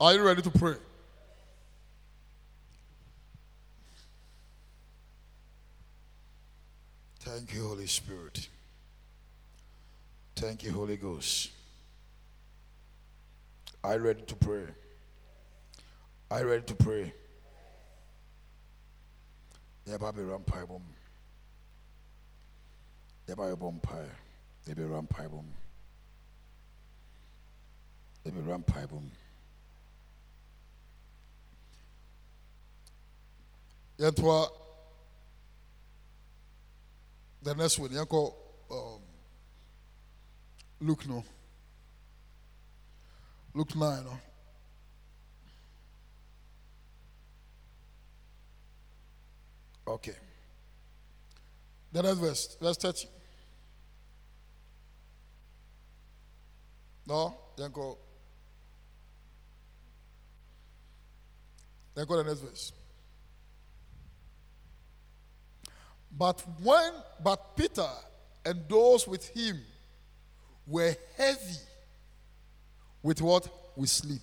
[0.00, 0.76] Are you ready to pray?
[7.20, 8.48] Thank you, Holy Spirit.
[10.36, 11.50] Thank you, Holy Ghost.
[13.82, 14.66] You ready to pray?
[16.30, 17.12] You ready to pray?
[19.88, 20.82] Yaba be rampai bom.
[23.26, 24.10] Yaba be bompire.
[24.68, 25.46] Yaba be rampai bom.
[28.26, 29.10] Yaba be rampai bom.
[33.98, 34.48] Yantwa
[37.42, 38.36] the next one, call
[38.70, 39.05] um,
[40.80, 41.24] Luke no.
[43.54, 44.18] Luke 9 no.
[49.88, 50.16] Okay.
[51.92, 53.08] The next verse, verse 30.
[57.06, 57.98] No, you go.
[61.94, 62.72] Then go the next verse.
[66.10, 67.88] But when, but Peter
[68.44, 69.60] and those with him
[70.66, 71.58] were heavy
[73.02, 73.48] with what?
[73.76, 74.22] With sleep.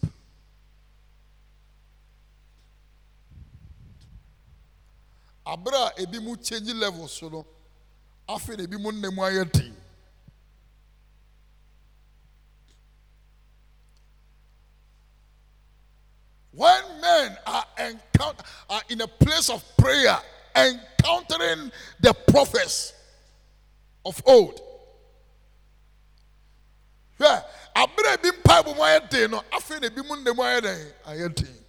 [5.45, 7.07] abere a ebi mu change level
[16.51, 20.17] when men are encounter are in a place of prayer
[20.55, 22.93] encountering the prophets
[24.05, 24.61] of old
[27.19, 27.43] hwɛ
[27.75, 30.61] abere a ebi mpaebɔ mu ayɛ den no afei na ebi mu nna mu ayɛ
[30.61, 31.65] den ayɛ den.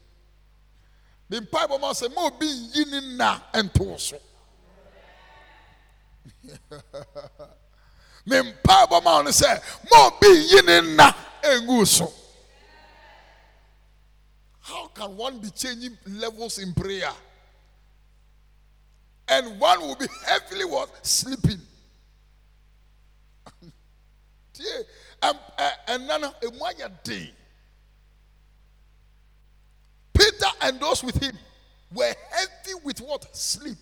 [1.28, 4.20] Ne mpaebɔ mu asɛ ma obi yi ne nna nto so.
[8.26, 11.14] Me mpaebɔ mu a ɔno sɛ ma obi yi ne nna
[11.62, 12.12] ngu so.
[14.60, 17.12] How can one be changing levels in prayer?
[19.28, 21.06] And one will be heavily what?
[21.06, 21.60] Sleeping
[25.88, 27.30] ɛnna no emu ayɛ den
[30.12, 31.36] peter and those with him
[31.92, 33.24] were heavy with what?
[33.36, 33.78] Sleep.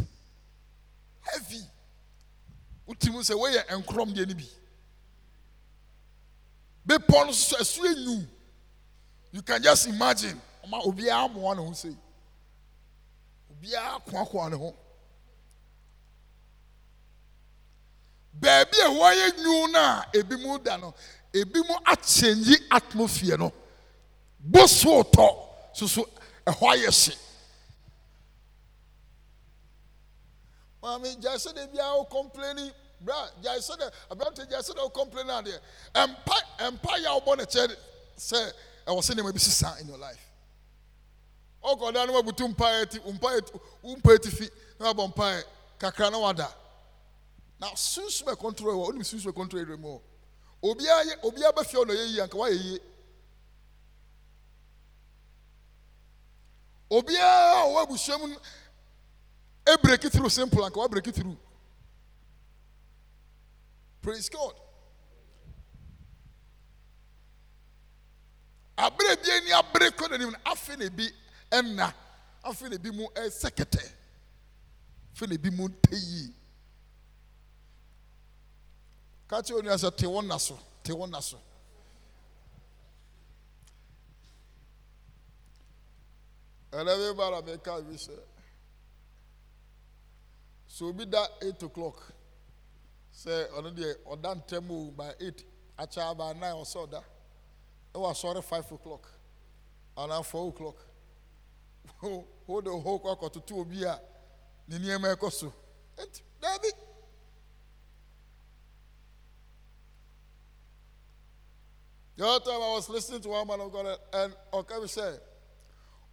[1.20, 1.62] Heavy.
[2.88, 4.48] Wotim sɛ wɔyɛ nkorom deɛ no bi
[6.98, 8.26] bepɔ no so ɛso enyu.
[9.32, 10.40] You can just imagine.
[10.66, 11.96] Ɔma obiara amoa ne ho sei
[13.50, 14.74] obiara koakoa ne ho.
[18.38, 20.94] Baabi a wɔayɛ nwu no ebi mu da no
[21.32, 23.52] ebi mu akyɛnyi atmosphere no.
[24.40, 25.26] Boso tɔ
[25.72, 26.04] soso
[26.46, 27.16] ɛhɔ ayɛ hye
[30.82, 32.72] maame gyae sɛ de biara wo complaining.
[33.00, 34.80] Bra gyae sɛ de aberante gyae sɛ de.
[34.82, 35.60] Wo complaining adeɛ
[35.94, 37.76] ɛmpa ɛmpa yɛ a wobɔ ne kyɛ
[38.18, 38.52] sɛ
[38.86, 40.28] ɛwɔ sɛ nneɛma bi sisa in your life.
[41.62, 45.44] Ɔkɔda no wabutu mpaeɛ ti mpaeɛ ti mpaeɛ ti fi na wabɔ mpaeɛ
[45.78, 46.52] kakra na wada.
[47.60, 50.00] Na sunsun bɛ control wɔ onim sunsun bɛ control ɛdɛ mu wɔ
[50.62, 52.80] obiara yɛ obiara bɛ fia ɔna yɛ yie anka wayɛ yie
[56.90, 58.36] obiara a ɔwɔ abusua mu
[59.66, 61.36] ebreki through simple anka wabreki through.
[64.02, 64.54] Praise god.
[68.76, 71.06] Abere bi ani abere kɔ n'anim no afei na ebi
[71.50, 71.94] ɛnna
[72.44, 73.82] afei na ebi mu ɛsɛ kɛtɛ
[75.14, 76.32] afei na ebi mu yie
[79.32, 81.38] kakyɛ onua sɛ te wɔn na so te wɔn na so
[86.72, 88.12] ɛnɛ bi ba na mi ka bi sɛ
[90.66, 92.12] so obi da eight o'clock
[93.14, 95.44] sɛ ɔno deɛ ɔda ntɛm o by eight
[95.78, 97.02] akyɛ by nine ɔsɛ ɔda
[97.94, 99.08] ɛwɔ asɔre five o'clock
[99.96, 100.76] anaa four o'clock
[102.46, 103.98] wo de ho kɔ akɔtoto obi a
[104.68, 105.52] ne nneɛma ɛkɔ so
[105.96, 106.91] eti daabi.
[112.16, 115.18] The other time I was listening to one man of God and Okabi said,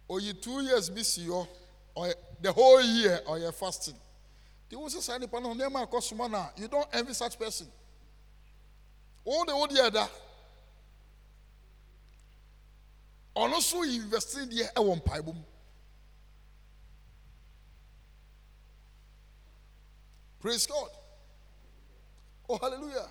[0.08, 1.46] Oh, you two years busy, or
[1.96, 3.94] oh, oh, the whole year, oh, or you're fasting.
[4.70, 4.78] You
[6.68, 7.66] don't envy such person.
[9.24, 10.10] All the old year that.
[13.36, 15.44] ɔno so investing deɛ ɛwɔ mpaebɔ mu
[20.40, 20.90] praise god
[22.48, 23.08] oh hallelujah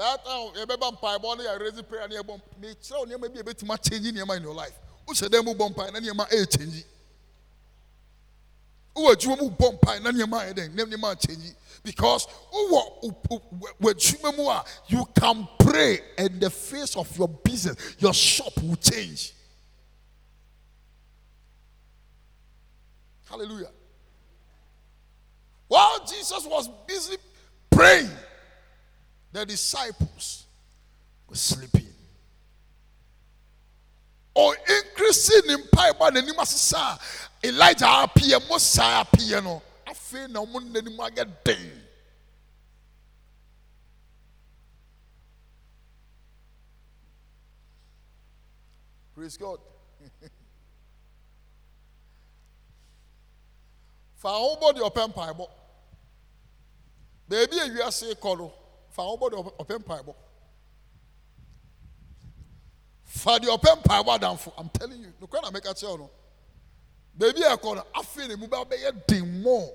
[0.00, 3.42] that time yɛbɛba mpaebɔ no yɛ raise prayer ne yɛbɔ mekyerɛ wo nneɛma bi a
[3.42, 4.72] ɛbɛtumi akyɛngyi nneɛma in your life.
[5.06, 6.84] Wohyɛ dɛn mu bɔ mpae na nneɛma ɛɛkyɛngyi
[8.94, 13.14] wowɔ adwuma mu bɔ mpae na nneɛma ayɛ dɛn nneɛma akyɛngyi because wowɔ
[13.80, 18.76] w'adwuma mu a you can pray and the face of your business your shop will
[18.76, 19.34] change.
[23.28, 23.70] Hallelujah.
[25.68, 27.16] While jesus was busy
[27.70, 28.10] praying
[29.32, 30.44] the disciples
[31.28, 31.86] were sleeping.
[34.34, 36.98] Or increasing in mpaebɔ n'anim asesa
[37.42, 39.62] a elijah appear mo saa appear no.
[39.86, 41.82] Afei na wɔn n'anim ayɛ den
[49.14, 49.60] praise god.
[54.16, 55.46] Fa ahobɔ deɛ ɔpɛ mpaebɔ
[57.28, 58.52] beebi a wiase kɔ no
[59.00, 60.14] fa ahobɔ deɛ ɔpɛ mpaebɔ.
[63.04, 65.12] Fa deɛ ɔpɛ mpaebɔ adamfo i'm telling you.
[65.20, 66.10] Nukura na mɛka kyerɛw no.
[67.16, 69.72] Beebi a ɛkɔ no afei na emu bɛ bɛyɛ den more.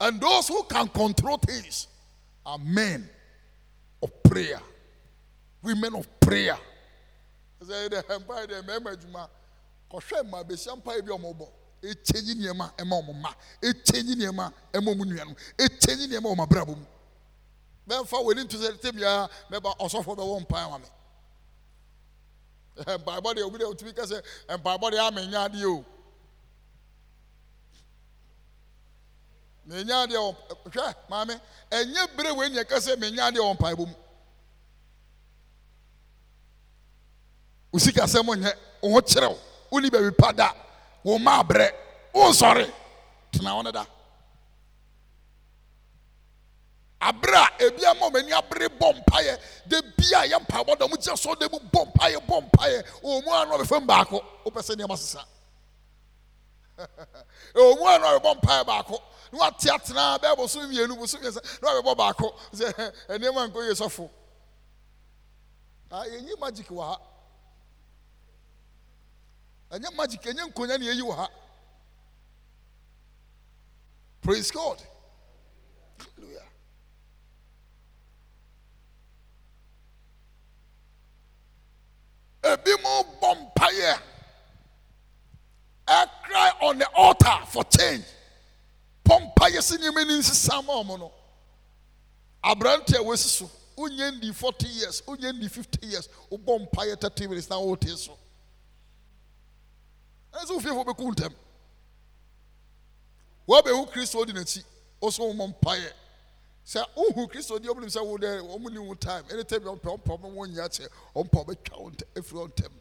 [0.00, 1.86] And those who can control things
[2.44, 3.08] are men
[4.02, 4.60] of prayer.
[5.62, 6.58] Women of prayer.
[7.62, 9.28] Ɛsɛ yɛ dɛ mpae deɛ mɛɛma adwuma.
[9.90, 11.48] Kɔhwɛ mmaa besia mpae bi a wɔn
[11.84, 13.30] bɔ ekyɛnyi nneɛma ɛma wɔn mma
[13.62, 16.86] ekyɛnyi nneɛma ɛma wɔn nuanom ekyɛnyi nneɛma wɔn abrabɔ mu
[17.88, 20.86] bɛnfa wɔn ani nto sɛ tɛm ya mɛba ɔsɔfo bɛwɔ mpae wa mi
[22.76, 25.84] mpaebɔ deɛ obi deɛ otumi ka sɛ mpaebɔ deɛ amenya adeɛ o.
[29.66, 30.36] Menya adeɛ wɔ
[30.70, 33.94] hwɛ maame ɛnyɛ bere wei nea ɛka sɛ menya adeɛ wɔ mpaebɔ mu.
[37.72, 39.36] Osika sɛm nyɛ ho kyerɛw
[39.70, 40.63] woni baabi pa da
[41.04, 41.70] wo ma abrɛ.
[42.14, 42.72] Wonsɔre.
[43.30, 43.84] Tena wo ne da.
[47.00, 50.86] Abere a ebi ama ɔmo ani abere bɔ mpaeɛ de bi a yɛ mpaebɔ da
[50.86, 53.00] ɔmo gyina so de mu bɔ mpaeɛ bɔ mpaeɛ.
[53.02, 55.24] Ɔmo ano ɔbɛ fam baako wopɛ sɛ nneɛma sesa.
[57.54, 59.02] Ɔmo ano ɔbɛ bɔ mpaeɛ baako
[59.32, 62.34] na wate atena bɛɛ bɔ so mmienu bɔ so mmiɛnsa na ɔbɛ bɔ baako.
[62.54, 64.08] Sɛ nneɛma nkɔ yie sɔfo.
[65.90, 66.98] A yɛnyi magic wɔ ha
[69.74, 71.28] ɛnyɛ magic ɛnyɛ na yɛyi wɔ ha.
[74.20, 74.82] Praise god.
[75.98, 76.46] Hallelujah.
[82.42, 84.00] ebi mo bɔ mpaeɛ.
[85.88, 88.04] Ɛcry on the altar for change.
[89.04, 91.12] Bɔ mpaeɛ si nneɛma ni nsesa ma ɔmo no.
[92.44, 97.50] Aberante a wɔsi so ndi forty years wonye ndi fifty years wobɔ mpaeɛ thirty minutes
[97.50, 98.16] na wote so
[100.34, 101.34] ɛnso wofiefo bɛku ntɛm.
[103.48, 104.64] Wɔbɛhu kristo di n'akyi.
[105.02, 105.92] Ɔso wɔmmɔ mpaeɛ.
[106.66, 109.24] Sɛ wohu kristo di ɔmunim sɛ wo dɛ ɔmu ni wo time.
[109.30, 112.72] Anytime ɔmpɛ ɔmpɛ ɔmo wɔn nyia kyɛ ɔmpɛ ɔbɛtwa wo ntɛ efiri wɔn ntɛm.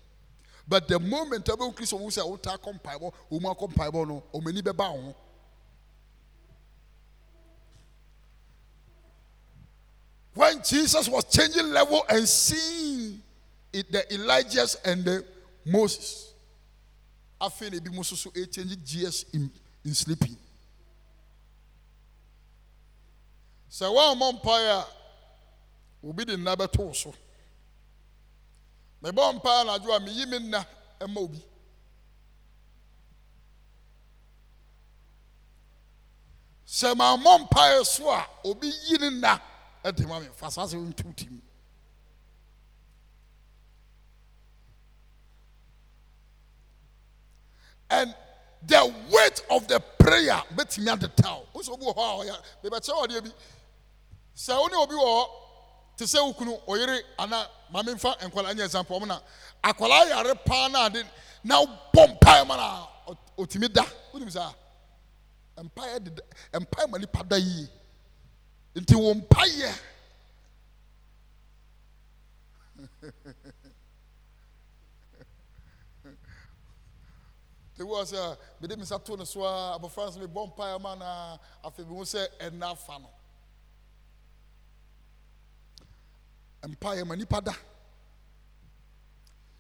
[0.68, 4.48] But the moment ɛbɛhu kristo wo sɛ wota akɔ mpaebɔ wɔn akɔ mpaebɔ no ɔmo
[4.50, 5.16] ani bɛba ho.
[10.36, 13.22] When jesus was changing level and seeing
[13.72, 15.26] the elijahs and the
[15.66, 16.33] moses
[17.46, 19.52] afei na ebi mo nso so change gears in
[19.86, 20.38] in sleeping.
[23.70, 24.88] Sɛ wɔammɔ mpaeɛ a
[26.08, 27.14] obi de nna bɛto so.
[29.02, 30.66] Mebɔ mpaeɛ anadwo a meyi me nna
[31.10, 31.44] ma obi.
[36.66, 39.42] Sɛ mammɔ mpaeɛ so a obi yi ne nna
[39.96, 40.28] de ma me.
[40.34, 41.42] Fa saa sɛ wontu tim
[47.94, 48.16] and
[48.66, 52.36] the weight of the prayer bɛtumi adeta wo wo sɛ obi wɔ hɔ a ɔyɛ
[52.64, 53.32] mebɛkyerɛ wɔ deɛ bi.
[54.36, 55.26] Sɛ wo ne obi wɔ hɔ
[55.98, 59.20] te sɛ wo kunu ɔyere anaa maame mfa nkwadaa nyɛ example ɔmo na
[59.64, 61.06] akwadaa yare paa na ade.
[61.44, 61.64] Na
[61.94, 62.88] bɔ mpaeɛ ma na
[63.38, 64.54] ɔtumi da wonim saa
[65.58, 66.24] mpaeɛ deda
[66.54, 67.68] mpaeɛ ma nipa da yie
[68.76, 69.74] nti wo mpaeɛ
[77.76, 80.82] te wɔ sɛ mede me nsa to ne so uh, a abɔfra nso mebɔ mpaeɛ
[80.82, 83.10] ma na uh, afei mehu sɛ ɛnna afa no
[86.68, 87.54] mpaeɛ ma nipa da.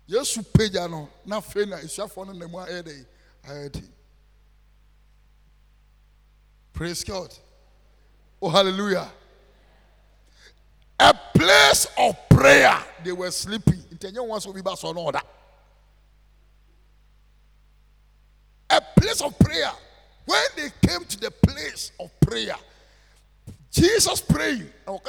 [0.07, 2.59] Yesu pagya no na afei na asuafoɔ no namu
[6.73, 7.33] praise god.
[8.41, 9.09] Oh hallelujah.
[10.99, 13.79] A place of prayer they were sleeping.
[13.93, 15.21] Nti ɛnyɛ wɔn sɛ obi ba sɔ no ɔda
[18.77, 19.71] a place of prayer.
[20.25, 22.55] When they came to the place of prayer
[23.73, 25.01] jesus praying sɛ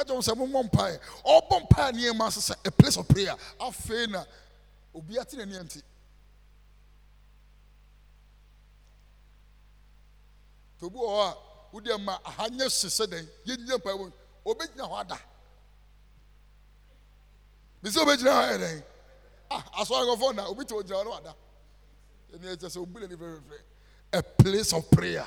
[2.49, 3.35] sɛ a place of prayer.
[10.79, 11.35] Tobi wɔ hɔ a
[11.73, 14.11] wodi ma ahanyɛ sesɛ dɛn yɛnyɛ mpaeɛ wɔ
[14.45, 15.19] obɛgyina hɔ ada.
[17.83, 18.83] Bisi obɛgyina hɔ ayɛ dɛn
[19.51, 21.44] ah asɔre nkɔfɔ na obi te ogyina hɔ sɛ na fɛfɛɛfɛ
[24.13, 25.25] a place of prayer.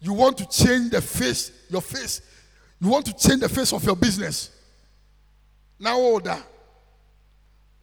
[0.00, 2.20] You want to change the face your face.
[2.80, 4.50] You want to change the face of your business.
[5.78, 6.38] Na wo da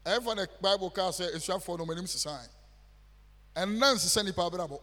[0.05, 2.47] ɛyɛfa na bible kaa sɛ esuafoɔ no ɔmo anim sisan
[3.55, 4.79] ɛnna nsesa nipa abrabɔ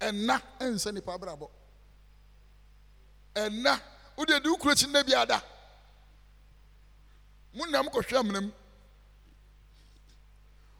[0.00, 1.48] ɛnna nsesa nipa abrabɔ
[3.34, 3.80] ɛnna
[4.16, 5.42] o de di ukuro akyi nna bi ada
[7.54, 8.52] mu nam kɔhwɛ amena mu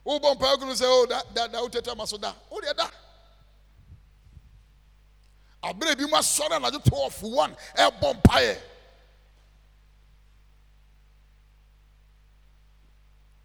[0.05, 2.35] wobɔ mpae kunu sɛ o da da da wotete ama so da.
[2.51, 2.91] O deɛ da.
[5.63, 8.61] Abere bi mu asɔre anadwo twelve one ɛbɔ mpaeɛ.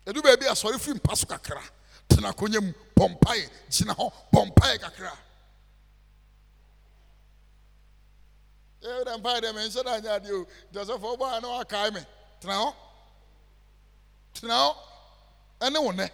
[0.06, 1.62] Edu baabi asɔre firi mpa so kakra
[2.08, 5.18] tena akonnwa mu bɔ mpaeɛ gyina hɔ bɔ mpaeɛ kakra.
[8.82, 10.47] Ɛyɛ dɛ mpaeɛ dɛ mɛ nhyɛ dɛ anya adeɛ o.
[10.72, 12.06] Dɛsɛfo ɔbɔ a na wakae me.
[12.39, 12.76] Tena hɔ.
[14.36, 14.76] Tena hɔ.
[15.60, 16.10] Ɛne wo nɛ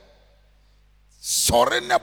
[1.22, 1.95] sɔre ne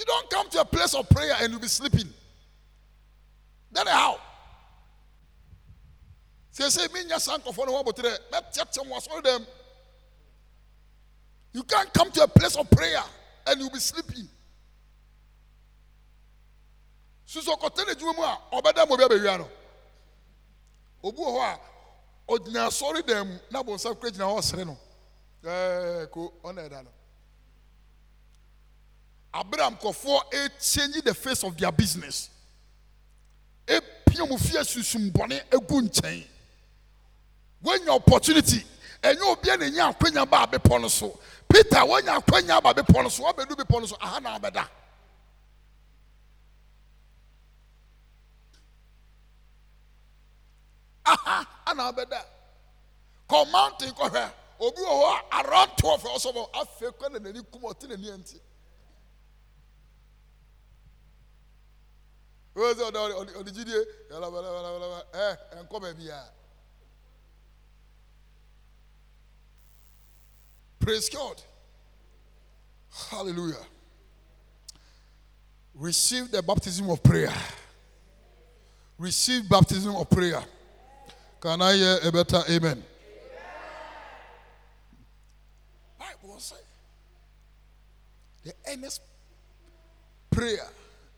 [0.00, 2.08] you don't come to a place of prayer and you'll be sleeping.
[3.76, 4.18] Is how?
[6.54, 9.46] Sɛ sɛ menya saa nkɔfoɔ no ho abɔterɛ mɛteatea mo asɔre them.
[11.52, 13.02] you can't come to a place of prayer
[13.46, 14.28] and you'll be sleeping.
[17.26, 19.48] Ɔkɔtɛ ne adwuma mu a ɔbɛda mo no
[21.02, 21.58] obi wɔ hɔ a
[22.32, 24.78] ɔgyina asɔre dɛm mu na bɔnsam kura gyina hɔ no
[25.44, 26.90] ɛɛ ko ɔna ɛda no
[29.32, 32.30] abira nkɔfoɔ ɛchange the face of their business.
[33.66, 36.26] Epia mu fie susumbɔne egu nkyɛn.
[37.62, 38.64] Wonya opportunity
[39.02, 41.18] ɛnyɛ obiara na enya akwanya ba abepɔ no so.
[41.48, 44.68] Peter wonya akwanya aba bepɔ no so wabɛdu bepɔ no so aha na abɛda.
[51.06, 52.24] Aha ana abɛda.
[53.28, 56.42] Kɔ mountain kɔhwɛ obi wɔ hɔ a twelve ɔsɔ bɔ
[56.98, 58.40] kɔ na n'ani kum ɔte.
[70.80, 71.42] Praise God.
[73.10, 73.64] Hallelujah.
[75.74, 77.32] Receive the baptism of prayer.
[78.98, 80.42] Receive baptism of prayer.
[81.40, 82.84] Can I hear a better amen?
[85.98, 86.56] Bible say
[88.44, 89.02] the earnest
[90.30, 90.66] prayer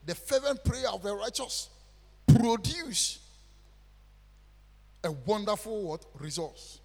[0.07, 1.69] the fervent prayer of the righteous
[2.27, 3.19] produce
[5.05, 6.79] a wonderful what resource.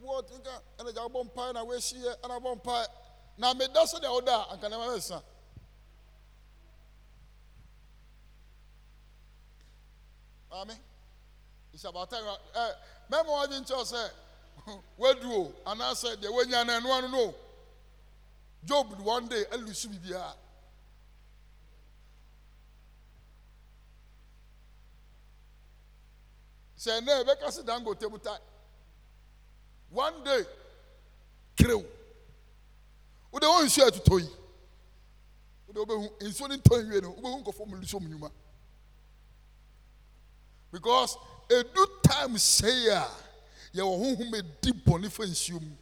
[0.00, 0.38] What you?
[0.78, 2.84] And I pie and I wish here and I pie.
[3.38, 5.18] Now me that's the order and can never listen.
[10.52, 10.76] Amen.
[11.74, 12.22] It's about time.
[12.54, 12.70] Eh,
[13.10, 14.06] remember what I didn't say?
[14.98, 17.34] waduo anaasɛ deɛ wanya no ɛno ano no
[18.64, 20.34] job one day alusu biribiara
[26.78, 28.38] sɛ ɛnɛ ɛbɛka se dangote mu ta
[29.90, 30.44] one day
[31.56, 31.84] kerew
[33.32, 34.30] wode wɔ nsuo atutɔ yi
[35.66, 38.30] wode wobɛhu nsuo no ntɔ nwie no wobɛhu nkɔfoɔ mu lusu mu nnwuma
[40.70, 41.18] because
[41.48, 43.08] edu time sei a
[43.74, 45.76] yɛwɔ honhom edi bɔne fa nsuo mu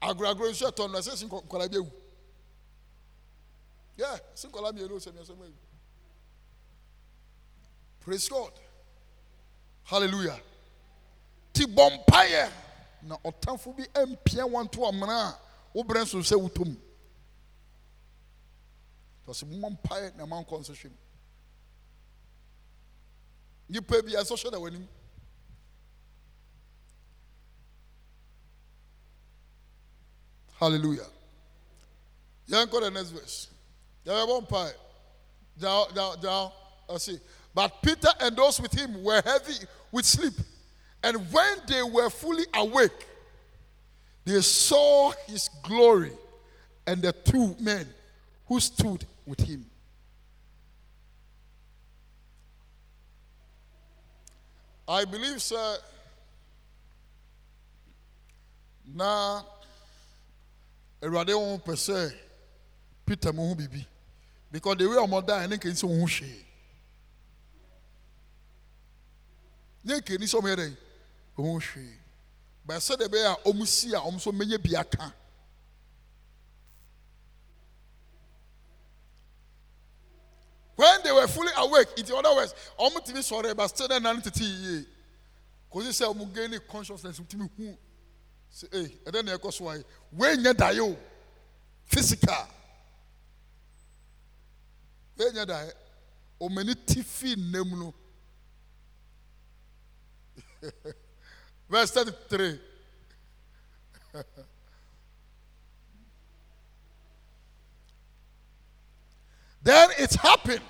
[0.00, 1.90] agoragoro nsuo ɛtɔ no ɛsɛ si nkɔla bi ewu
[3.98, 5.54] yɛ si nkɔla mmienu sɛ mmiɛnsa mu ewu
[8.04, 8.52] praise god.
[9.84, 10.38] Hallelujah.
[11.52, 12.50] Ti bɔ mpaeɛ
[13.02, 15.38] na ɔtanfo bi mpia wanto amena a
[15.74, 16.76] wobrɛ nso sɛ wotɔ mu
[19.26, 20.96] tɔsi mo mpaeɛ na mo ankɔ nso hwɛ mu
[23.68, 24.88] nipa bi ɛsɛ hwɛ na wɔn anim.
[30.58, 31.06] Hallelujah.
[32.48, 33.48] Go to the next verse.
[34.04, 34.76] One part.
[35.60, 36.52] Down, down, down.
[36.88, 37.18] I see.
[37.54, 39.54] But Peter and those with him were heavy
[39.92, 40.34] with sleep.
[41.02, 43.06] And when they were fully awake,
[44.24, 46.12] they saw his glory
[46.86, 47.86] and the two men
[48.46, 49.66] who stood with him.
[54.86, 55.78] I believe, sir,
[58.86, 59.46] now
[61.02, 62.14] awurade wɔn pɛ sɛ
[63.06, 63.86] peter mu ho bibi
[64.50, 66.44] because the way ɔmo da ɛne nkɛnsi wɔn ho hwee
[69.84, 70.76] ne nkɛni sɛ ɔmo yɛ dɛ
[71.36, 71.98] wɔn ho hwee
[72.66, 75.12] bɛsɛ de bɛyɛ a ɔmo si a ɔmo nso menye bi aka
[80.76, 84.20] when they were fully awake in other words ɔmo tìmi sɔrɔ but still ɛna ne
[84.22, 84.86] tete yie
[85.72, 87.76] kò sí sɛ ɔmo gain consciousness tìmi hu
[88.52, 90.96] sɛ ee ɛdɛ na ɛkɔ so ayɛ wei nyɛ daeɛ o
[91.86, 92.48] physical.
[95.16, 95.72] Wei nyɛ daeɛ
[96.40, 97.94] ɔmani ti fi nnam no
[101.68, 102.60] verse thirty three
[109.64, 110.60] then it happened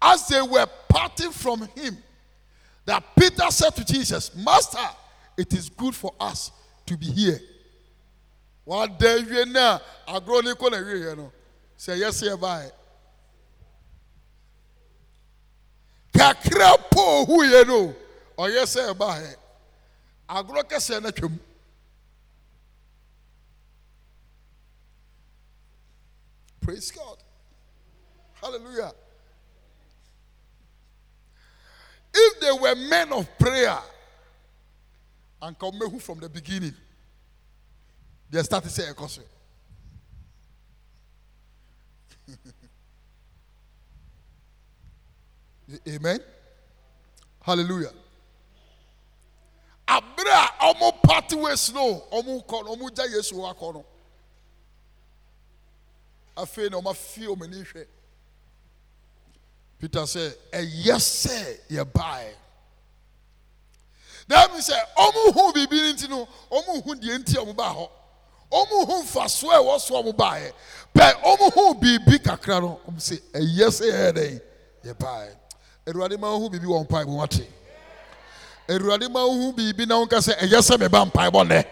[0.00, 1.96] as they were parting from him
[2.84, 4.78] that Peter said to Jesus, Master,
[5.36, 6.52] it is good for us
[6.86, 7.40] to be here.
[11.82, 12.70] sɛ ɛyɛ sɛ yɛbaeɛ
[16.12, 17.94] kakra po ohuiɛ no.
[18.38, 19.36] Oh, Ɔyɛ sɛ ɛbaeɛ
[20.28, 21.38] agorɔ kɛseɛ no twam
[26.60, 27.18] praise god
[28.42, 28.92] hallelujah.
[32.14, 33.78] If they were men of prayer
[35.40, 36.74] and come from the beginning
[38.30, 39.22] they started saying ɛkɔ so
[45.88, 46.20] amen.
[47.40, 47.92] Hallelujah.
[49.88, 53.84] Abra a ɔmo party no ɔmo kɔ no ɔmo gya yesu hɔ akɔ no
[56.36, 56.78] afei na
[57.42, 57.86] ani hwɛ
[59.82, 62.34] peter sɛ ɛyɛ sɛ yɛbaeɛ
[64.52, 67.74] means sɛ ɔmo hu biribi ne nti no ɔmo hu deɛ nti a ɔmo baa
[67.74, 67.88] hɔ
[68.52, 70.52] ɔmo hu mfasoɔ a ɛwɔ so a ɔmo baeɛ
[70.94, 74.40] pɛ ɔmo hu biribi kakra no ɔmo sɛ ɛyɛ sɛ yɛyɛ dɛn
[74.84, 75.34] yɛbaeɛ
[75.88, 77.46] awurade ma hu biribi wɔ mpaebɔ wate.
[78.68, 81.64] Awurade ma hu biribi na wɔnka sɛ ɛyɛ sɛ meba mpaebɔ nnɛ.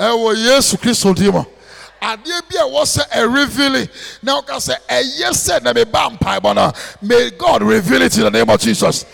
[0.00, 1.44] Ɛwɔ yesu kristo din mu
[2.00, 3.88] adeɛ bi a ɛwɔ sɛ ɛrevele
[4.22, 6.72] na wɔka sɛ ɛyɛ sɛ na meba mpaebɔ no
[7.02, 9.04] may god reveal it in the name of jesus.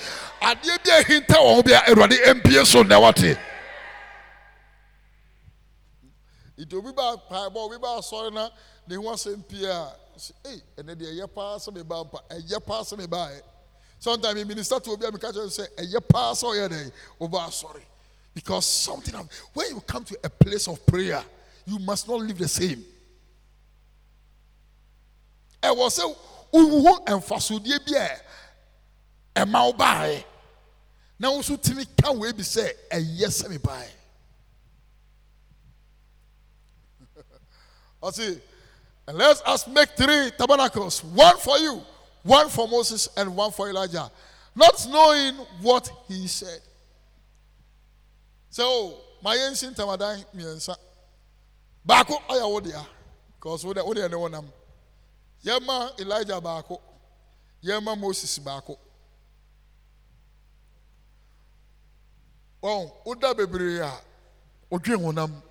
[0.40, 3.38] Adeɛ bi a ɛhinta wɔn ho bi a awurade mpie so na wɔte
[6.58, 8.48] nti obi ba mpaebɔ obi ba asɔre na
[8.86, 9.92] ne ho asɛm pie a
[10.46, 13.40] ei ɛnɛ deɛ ɛyɛ paa sɛ meba mpa ɛyɛ paa sɛ meba ɛ
[13.98, 17.82] sometimes minister to obi a meka kyerɛ sɛ ɛyɛ paa sɛ ɔyɛ dɛ ɔba asɔre.
[18.36, 19.14] Because something
[19.54, 21.24] when you come to a place of prayer
[21.66, 22.84] you must not live the same.
[25.62, 26.16] Ɛwɔ sɛ
[26.52, 28.20] wohu mfasodeɛ bi a
[29.44, 30.24] ɛma wo baeɛ
[31.18, 33.90] na wo nso tumi ka wei bi sɛ ɛyɛ sɛ me baeɛ
[38.02, 38.40] ɔse
[39.08, 41.82] and let us make three tabernacles one for you
[42.22, 44.10] one for moses and one for elijah
[44.56, 46.60] not knowing what he said.
[48.48, 50.74] So ma yɛnsi ntamadan mmiɛnsa
[51.86, 52.86] baako ɔyɛ wo dea.
[53.34, 54.52] Because wo wo deɛ ne wo nam.
[55.44, 56.80] Yɛma elijah baako.
[57.62, 58.76] Yɛma moses baako.
[62.62, 63.92] Wɔn woda bebree a
[64.70, 65.42] wodwe wo nam.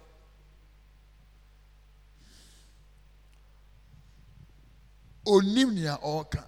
[5.25, 6.43] Onim nea ɔreka.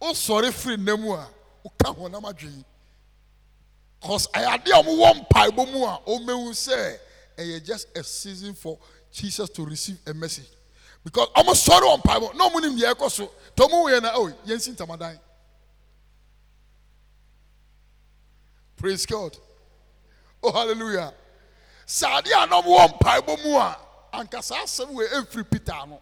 [0.00, 1.28] Wosɔre firi nna mu a
[1.64, 2.64] woka honam adwene.
[4.02, 6.98] Cause ɛyɛ a wɔwɔ mpaebɔ mu a ɔmɛhu sɛ
[7.36, 8.78] ɛyɛ just a season for
[9.12, 10.48] jesus to receive a message.
[11.04, 14.12] Because ɔmo sɔre wɔ mpaebɔ na ɔmo nim deɛ ɛkɔ so tɔ ɔmo yɛ na
[14.14, 15.18] oh yɛnsi ntamadan
[18.76, 19.36] praise god.
[20.42, 21.14] Oh hallelujah.
[21.86, 23.78] Saa adeɛ a na ɔmo wɔ mpaebɔ mu a
[24.12, 26.00] ankasa asɛm wɔ no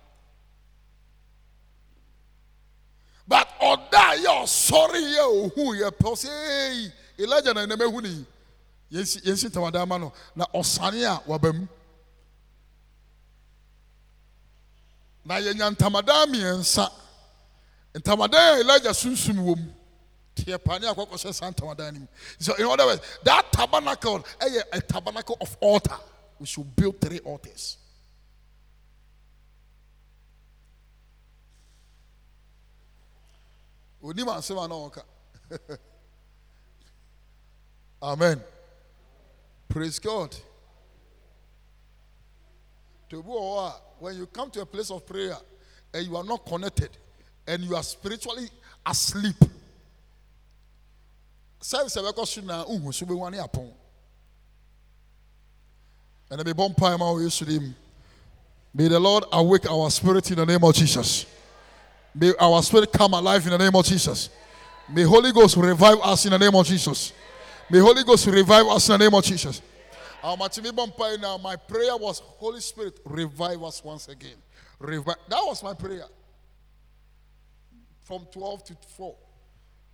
[3.26, 8.24] but ɔda yɛ ɔsɔre yɛ ohu yɛ pɛ ɔsɛ ee elijah na ɛnam ehu
[8.92, 10.12] yɛnsi ntamadan ma no.
[10.34, 11.66] Na ɔsane a waba mu
[15.24, 16.86] na yɛnya ntamadan mmiɛnsa
[17.94, 19.72] ntamadan a elijah sunsun wɔ mu
[20.36, 22.06] teɛ pane akɔkɔ hyɛ saa ntamadan no mu
[22.38, 25.98] so in other words that tabernacle ɛyɛ a tabernacle of altar
[26.38, 27.78] we should build three altars.
[34.02, 35.02] onim asɛm a na ɔka
[38.02, 38.42] amen
[39.74, 40.34] praise god.
[43.10, 43.16] Be
[43.98, 45.36] when you come to a place of prayer
[45.92, 46.90] and you are not connected
[47.46, 48.48] and you are spiritually
[48.86, 49.36] asleep
[51.60, 53.06] service ɛbɛkɔ so na nhu so
[57.20, 57.74] yesu dim
[58.74, 61.26] may the lord awake our spirit in the name of jesus.
[62.14, 64.28] May our spirit come alive in the name of Jesus.
[64.88, 67.12] May Holy Ghost revive us in the name of Jesus.
[67.70, 69.62] May Holy Ghost revive us in the name of Jesus.
[70.22, 70.36] Now,
[71.38, 74.36] my prayer was Holy Spirit, revive us once again.
[74.78, 75.16] Revive.
[75.28, 76.06] That was my prayer.
[78.02, 79.16] From 12 to 4.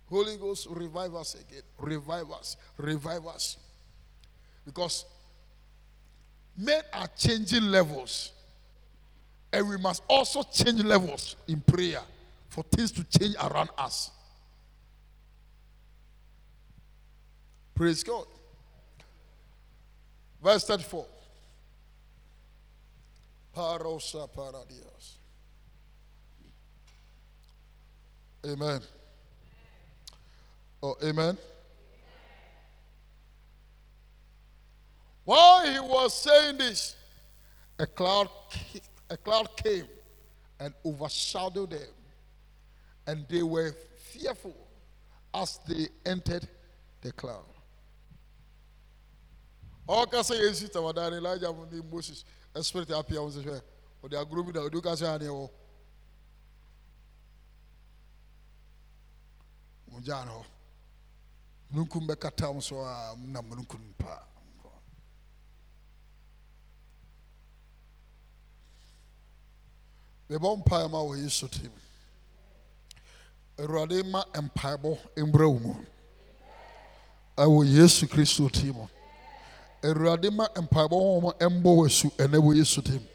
[0.09, 1.61] Holy Ghost, revive us again.
[1.77, 2.57] Revive us.
[2.77, 3.57] Revive us.
[4.65, 5.05] Because
[6.57, 8.33] men are changing levels.
[9.53, 12.01] And we must also change levels in prayer
[12.49, 14.11] for things to change around us.
[17.75, 18.25] Praise God.
[20.43, 21.05] Verse 34.
[23.55, 25.17] Parosa paradios.
[28.45, 28.81] Amen.
[30.81, 31.37] Oh, amen.
[35.25, 36.95] While he was saying this,
[37.77, 38.29] a cloud
[39.11, 39.85] a cloud came
[40.59, 41.93] and overshadowed them,
[43.05, 44.55] and they were fearful
[45.33, 46.47] as they entered
[47.01, 47.50] the cloud.
[49.91, 52.23] Ɔkasa yɛ esi tamadan elijah mu ni moses.
[52.61, 53.61] Spirit apia wɔn sɛ hwɛ
[54.03, 55.49] ɔde agoro bi na ɔde kasa yɛ aneɛ wɔ
[59.91, 60.45] wɔn gya no hɔ
[61.73, 64.23] mununkum bɛkata wɔn so a na mununkum paa.
[70.29, 71.71] mebɔ mpae ma wɔ yesu tim
[73.57, 75.85] awurade ma mpaebɔ mbrɛ wo mu.
[77.37, 78.87] Ɛwɔ yesu kristo ti mu
[79.83, 83.05] awurade ma mpaebɔ wɔn mbɔ wɔ asu ɛnɛ wɔ yesu ti mu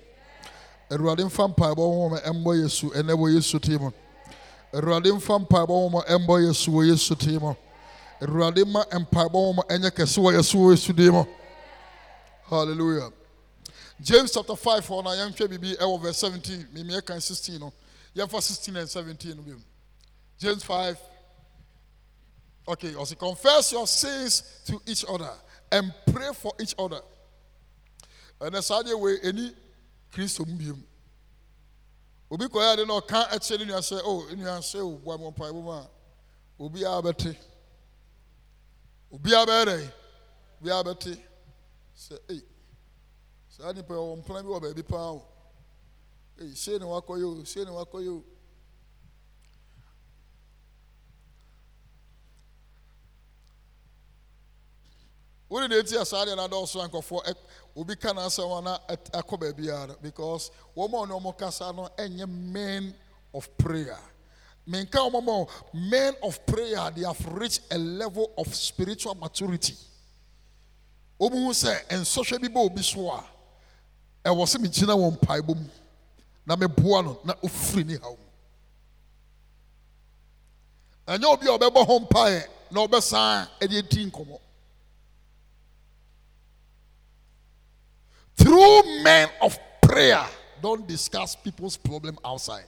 [0.91, 3.91] awurade mfa mpaebɔ wɔn mbɔ yesu ɛnɛ wɔ yesu ti mu
[4.73, 7.15] awurade mfa mpaebɔ wɔn mbɔ yesu wɔ yesu
[8.67, 11.27] ma mpaebɔ wɔn nyɛ kɛse wɔ yesu wɔ yesu
[12.49, 13.11] hallelujah.
[14.01, 16.69] James chapter five hɔ na yɛnhwɛ biribi ɛwɔ verse seventeen.
[16.73, 17.73] Mimi ɛkan sixteen no.
[18.15, 19.61] Yɛmfa sixteen and seventeen bi mu.
[20.39, 20.99] James 5.
[22.69, 25.31] Okay, also confess your sins to each other
[25.73, 27.01] and pray for each other.
[28.41, 29.53] And that's how way any
[30.13, 30.75] Christ mu
[32.31, 35.17] obi kɔ ya de na ɔka ɛkyɛ ne nua sɛ oh nua sɛ o bua
[35.17, 35.89] mo mpa ebo a
[36.59, 37.37] obi a bɛte
[39.13, 39.93] obi a bɛyɛ dɛ
[40.61, 41.23] obi a bɛte
[41.97, 42.43] sɛ ei
[43.49, 45.23] saa nipa yɛ wɔn mpena bi wɔ baabi paa o.
[46.39, 48.25] Ei sei ne wakɔ yi o sei ne wakɔ yi o.
[55.49, 57.35] wone na ɛti asaa deɛ no adɔɔso a nkɔfoɔ
[57.77, 62.27] obi ka n'asɛm a na ɛkɔ baabiara because wɔn a ɔne wɔn kasa no ɛnyɛ
[62.29, 62.95] men
[63.33, 63.99] of prayer
[64.67, 69.77] menka ma men of prayer they have reached a level of spiritual maturity
[71.21, 73.25] mu sɛ nsɔhwɛ bi bɔ obi so a
[74.25, 75.69] ɛwɔ sɛ me gyina wɔn mpaebɔ mu
[76.45, 78.27] na meboa no na ofiri ne haw mu
[81.15, 84.41] ɛnyɛ obi a ɔbɛbɔ ho mpaeɛ na ɔbɛsan ɛde eti nkɔmɔ.
[88.37, 90.25] Through men of prayer,
[90.63, 92.65] don't discuss people's problem outside.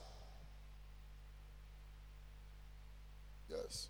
[3.49, 3.89] Yes.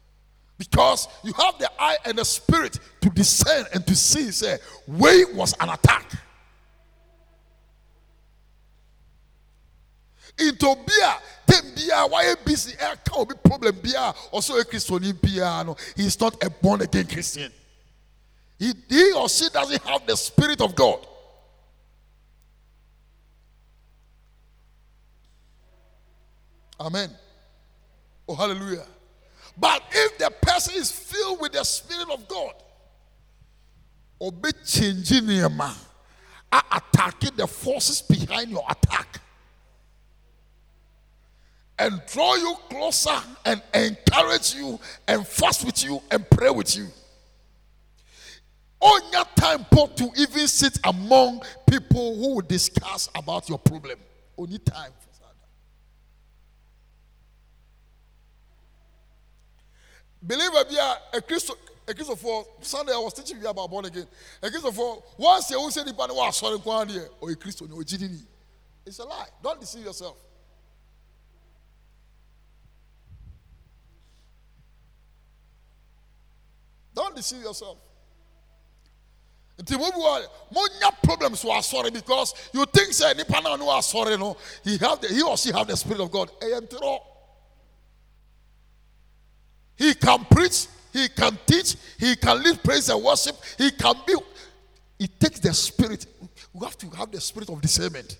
[0.58, 4.58] Because you have the eye and the spirit to discern and to see, say,
[4.88, 6.12] way was an attack.
[10.38, 11.14] Into beer,
[11.48, 15.76] then beer, why busy air can be problem beer, also a Christian piano.
[15.96, 17.52] He's not a born again Christian.
[18.58, 21.06] He, he or she doesn't have the spirit of God.
[26.80, 27.10] Amen.
[28.28, 28.86] Oh, hallelujah.
[29.58, 32.54] But if the person is filled with the Spirit of God,
[34.22, 35.62] obey changing him,
[36.52, 39.20] attacking the forces behind your attack,
[41.78, 46.88] and draw you closer and encourage you and fast with you and pray with you.
[48.82, 53.98] On your time, Paul, to even sit among people who discuss about your problem.
[54.38, 54.92] Only time.
[60.22, 61.54] Believer be a, Christo,
[61.88, 64.08] a Sunday I was teaching you about born again.
[64.42, 66.58] Christopher, once you say the pan was sorry,
[67.22, 68.22] or a Christian or GDD.
[68.86, 69.28] It's a lie.
[69.44, 70.18] Don't deceive yourself.
[76.96, 77.78] Don't deceive yourself.
[79.60, 83.66] nti mo bi wɔ mo nya problems wɔ because you think say nipa naa no
[83.68, 87.00] asɔre no he have the he or she have the spirit of God ɛyɛ.
[89.80, 94.14] He can preach, he can teach, he can lead praise and worship, he can be.
[95.00, 96.06] It takes the spirit.
[96.54, 98.18] We have to have the spirit of discernment.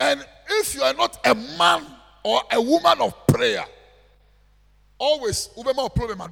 [0.00, 1.86] And if you are not a man
[2.24, 3.64] or a woman of prayer,
[4.98, 5.48] always
[5.94, 6.28] problem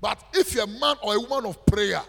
[0.00, 2.02] But if you're a man or a woman of prayer,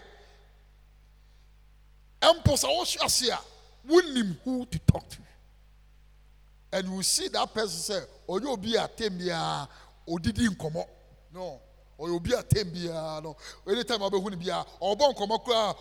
[2.34, 3.38] mpo sɛ ase a
[3.88, 5.18] wonim who to talk to
[6.72, 9.68] and you see that person sɛ ɔnyɛ obi a tem biara
[10.08, 10.86] nkɔmɔ
[11.32, 11.60] no
[11.98, 12.72] ɔyɛ obi a tem
[13.22, 13.36] no
[13.66, 15.74] anytime ɔbɛhu no biara ɔbɔ nkɔmɔ koraa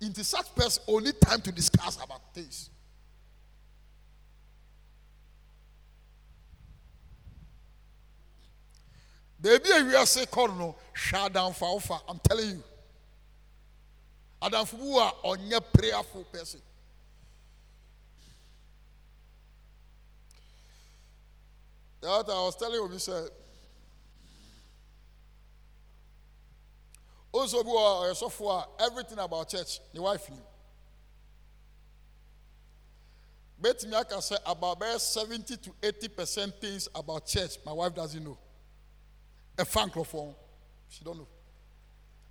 [0.00, 2.70] into such person only time to discuss about things.
[9.40, 12.62] Baby, we are say, no, shut down for I'm telling you.
[14.40, 16.60] Adamfo bi a ɔnyɛ prayerful person.
[22.00, 23.28] The other I was telling obi sɛ
[27.32, 30.42] also bi wɔ ɔyɛsɔfo a everything about church ne wife nim
[33.60, 38.22] betumi aka sɛ about bɛyɛ seventy to eighty percent things about church my wife doesn't
[38.22, 38.38] know.
[39.56, 40.34] Ɛfa nkurɔfoɔ
[40.88, 41.28] she don't know.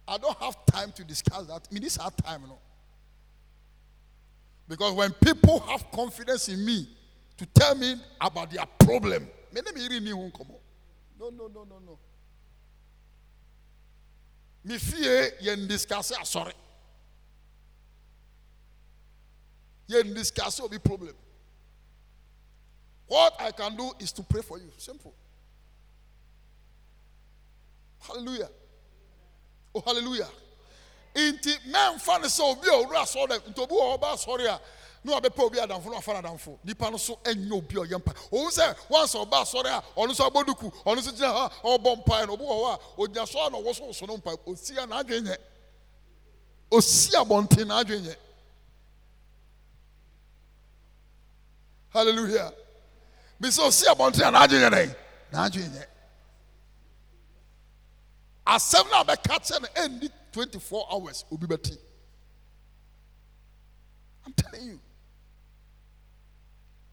[0.07, 1.67] I don't have time to discuss that.
[1.69, 2.59] I mean, this our time, you know.
[4.67, 6.87] Because when people have confidence in me
[7.37, 11.99] to tell me about their problem, No, no, no, no, no.
[14.67, 16.53] me fie yɛn discuss ah, asɔre
[19.87, 21.15] yɛn discuss oh, obi problem
[23.07, 25.13] what i can do is to pray for you simple
[28.01, 28.49] hallelujah
[29.77, 30.29] oh hallelujah.
[31.15, 34.59] Nti mɛnfa ne sɛ obi a owura asɔre nti obi wɔ ɔba asɔre a
[35.03, 38.13] ne wabɛpɛ obi adamfo no afa n'adamfo nipa no so ɛnyɛ obi a ɔyɛ mpa.
[38.31, 42.03] Ohun sɛ once ɔba asɔre a ɔno nso abɔ duku ɔno nso gyina ha ɔbɔ
[42.05, 44.37] mpae na obi wɔ hɔ a ogyina so a na ɔwɔ so so no mpae
[44.45, 45.37] osi a n'adwe nyɛ
[46.71, 48.15] osi abɔnten n'adwe nyɛ
[51.89, 52.53] hallelujah
[53.41, 54.95] bisɛ osi abɔnten a n'adwe nyɛ dɛ
[55.31, 55.85] n'adwe nyɛ
[58.47, 61.77] asɛm na abɛka kyɛ no ɛnni twenty four hours obi bɛti
[64.25, 64.79] i'm telling you.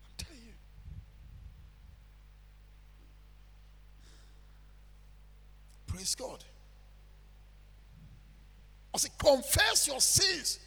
[0.05, 0.55] I'm telling you.
[5.87, 6.45] Praise God.
[8.95, 10.61] I say, confess your sins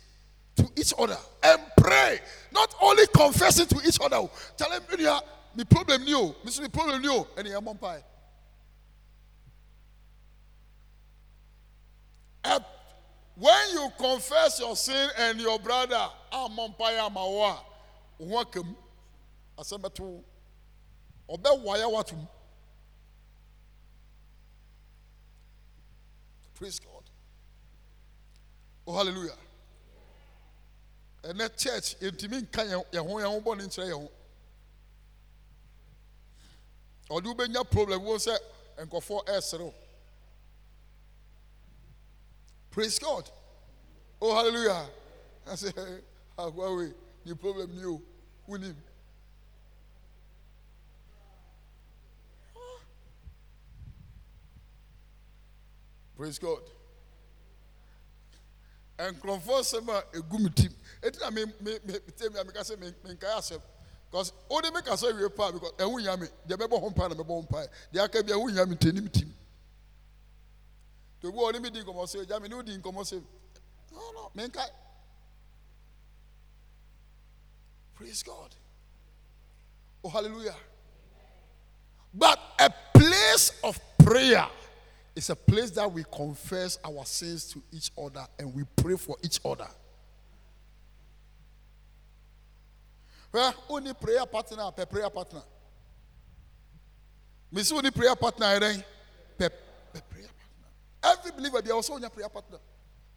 [0.57, 2.19] to each other and pray.
[2.51, 4.27] Not only confessing to each other.
[4.57, 4.69] Tell
[4.99, 5.19] "Yeah,
[5.55, 6.35] me problem new.
[6.43, 8.03] Me problem new." And you're pie.
[13.35, 17.59] When you confess your sin and your brother, I'm umpire, I'm a
[18.19, 18.75] welcome.
[19.57, 20.21] Asembatu.
[21.29, 22.27] Obe waya watum.
[26.55, 27.03] Praise God.
[28.87, 29.31] Oh, hallelujah.
[31.23, 34.11] And that church, intimi nka yɛn ho yɛn ho bɔ ne nkyerɛ yɛn ho.
[37.09, 38.35] Ɔde wobɛnya problem wo sɛ
[38.79, 39.67] nkɔfoɔ ɛɛserew.
[39.67, 39.86] Eh,
[42.77, 43.27] Praise God.
[44.21, 44.85] Oh, hallelujah.
[45.51, 45.71] I say,
[46.37, 46.93] ah, Huawei,
[47.25, 47.99] the problem you
[48.45, 48.75] with him.
[56.15, 56.59] Praise God.
[58.99, 60.71] And sɛm a egu mi tim
[61.01, 63.61] eti na mi mi mi tell me amika sɛ mi mi nkae asɛm
[64.11, 67.09] because o de mi kasa wie paa because ɛho nya mi deɛ bɛbɔ ho mpaa
[67.09, 69.33] na bɛbɔ ho mpaa deɛ aka bi ɛho nya mi ntɛ nim tim
[71.21, 73.23] to bi wɔ ne mi di nkɔmɔ sɛ gya mi ne o di nkɔmɔ sɛ
[73.91, 74.47] no no mi
[77.95, 78.53] praise God
[80.03, 80.55] oh hallelujah
[82.13, 84.47] but a place of prayer.
[85.17, 89.17] is a place that we confess our sins to each other and we pray for
[89.23, 89.67] each other.
[93.33, 95.41] Well, only prayer partner, per prayer partner.
[97.51, 98.83] Miss only prayer partner?
[99.37, 99.66] Per, per prayer partner.
[101.07, 102.59] Every believer, they also a prayer partner.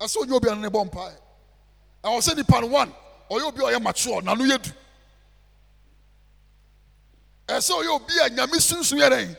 [0.01, 1.15] I saw you be on a bomb pie.
[2.03, 2.93] I was saying, pan one,
[3.29, 4.73] or you'll be a mature, nanu yet.
[7.49, 9.37] I saw you be a nyamisun suyere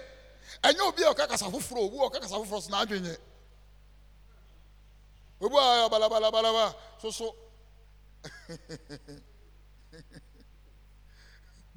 [0.63, 3.17] ɛnyɛ obi a ɔka kasa foforɔ obi a ɔka kasa foforɔ so n'adwene
[5.41, 7.35] obi a balabalabalaba soso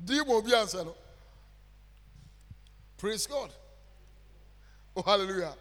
[0.04, 0.94] di ma obi ansa no
[2.98, 3.50] praise god
[4.96, 5.56] oh hallelujah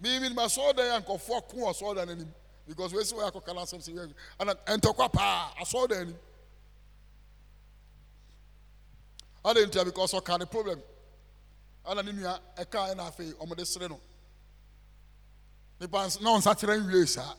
[0.00, 2.32] mi ma sɔɔ dan yɛ nkɔfoɔ ko wɔ sɔɔ dan n'anim
[2.66, 6.18] because wesi wɔ yɛ akɔ kala asɛm si yɛ ɛna ntɔkwa paa asɔɔ dan anim
[9.44, 10.82] adi ntia because ɔka ne problem.
[11.84, 14.00] Ana ne nua ɛka ɛna afei ɔmode sere no.
[15.80, 17.34] Nipa na ɔnsa kyerɛ nwie saa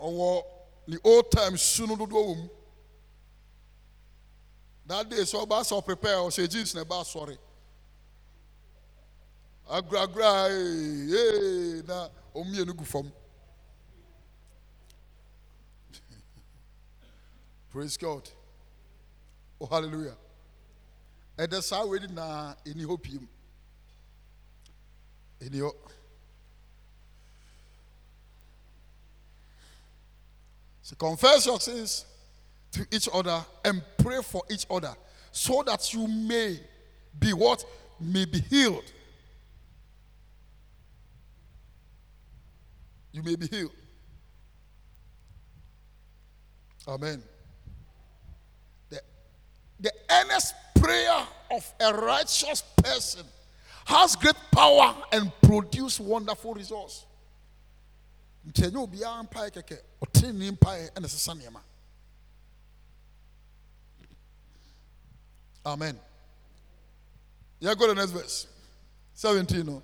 [0.00, 0.44] ɔwɔ
[0.88, 2.48] ne old time su no dodoɔ wɔ mu
[4.86, 7.38] that day sɛ ɔba sɛ ɔprepare ɔhyɛ jeans na ɛba asɔre
[9.68, 13.12] agoragora ee eh, eh, na ɔmmienu gu fam.
[17.70, 18.28] Praise god.
[19.60, 20.16] Oh hallelujah.
[21.38, 23.28] Ɛdɛ saa wei na ɛni hɔ piem.
[25.40, 25.72] Ɛni hɔ
[30.82, 32.04] so confess your sins
[32.70, 34.94] to each other and pray for each other
[35.32, 36.60] so that you may
[37.18, 37.64] be what?
[37.98, 38.84] May be healed
[43.14, 43.70] you may be healed.
[46.88, 47.22] Amen.
[48.90, 49.00] The,
[49.78, 53.24] the earnest prayer of a righteous person
[53.86, 57.06] has great power and produce wonderful results.
[58.48, 59.78] nti ɛnyɛ obiara mpae kɛkɛ.
[60.04, 61.60] Ɔtenene mpae ɛna ɛsesa nneɛma.
[65.64, 65.98] Amen.
[67.60, 68.46] Yeah go to the next verse.
[69.14, 69.82] 17 no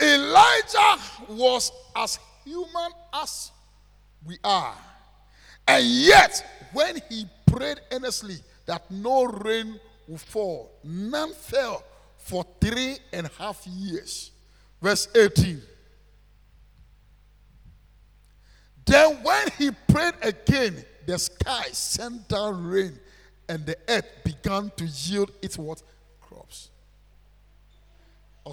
[0.00, 3.50] elijah was as human as
[4.24, 4.74] we are
[5.68, 8.36] and yet when he prayed earnestly
[8.66, 10.72] that no rain would fall.
[10.84, 11.82] None fell
[12.18, 14.32] for three and a half years.
[14.80, 15.62] Verse 18.
[18.84, 22.98] Then, when he prayed again, the sky sent down rain,
[23.48, 25.82] and the earth began to yield its what?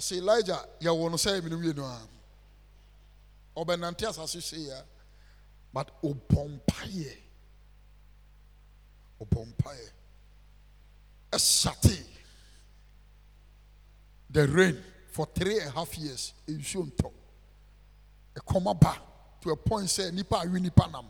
[0.00, 1.98] Say, Elijah, you want to say, you know,
[3.56, 4.80] ɔbɛnante asase se ya
[5.72, 7.16] but ɔbɔ mpaeɛ.
[9.20, 9.90] Ɔbɔ mpaeɛ.
[11.30, 12.06] Ɛsate
[14.30, 17.12] the rain for three and a half years nsuo ntɔ.
[18.34, 19.00] Ɛkɔm aba
[19.40, 21.06] to a point sɛ nipa awi nipa nam.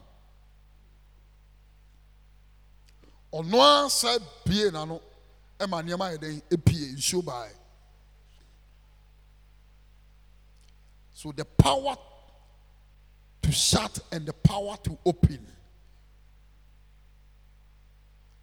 [3.32, 5.00] Ɔno asa bie n'ano
[5.58, 7.48] ɛma nneɛma ayɛ dɛn epie nsuo baa
[11.14, 11.96] so the power
[13.42, 15.46] to shut and the power to open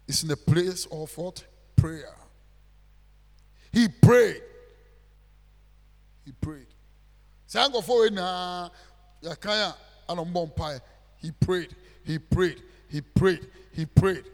[0.08, 1.44] is in the place of what
[1.76, 2.14] prayer.
[3.72, 4.42] He prayed.
[6.24, 6.66] He prayed.
[7.48, 8.70] Sango for na
[9.22, 9.74] yakaya
[10.08, 10.78] anombon pai.
[11.16, 11.74] He prayed.
[12.04, 12.62] He prayed.
[12.88, 13.46] He prayed.
[13.72, 14.24] He prayed.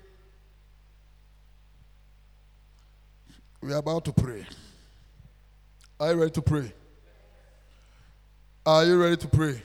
[3.60, 4.46] We are about to pray.
[5.98, 6.72] Are you ready to pray?
[8.68, 9.62] Are you ready to pray?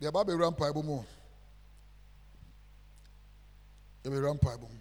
[0.00, 1.04] deɛ ɛba bɛwura mpaebɔ mu
[4.02, 4.80] yɛbɛwura mpaebɔ mu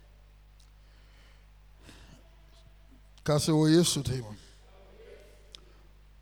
[3.26, 4.24] ka sɛ wɔ yesu tem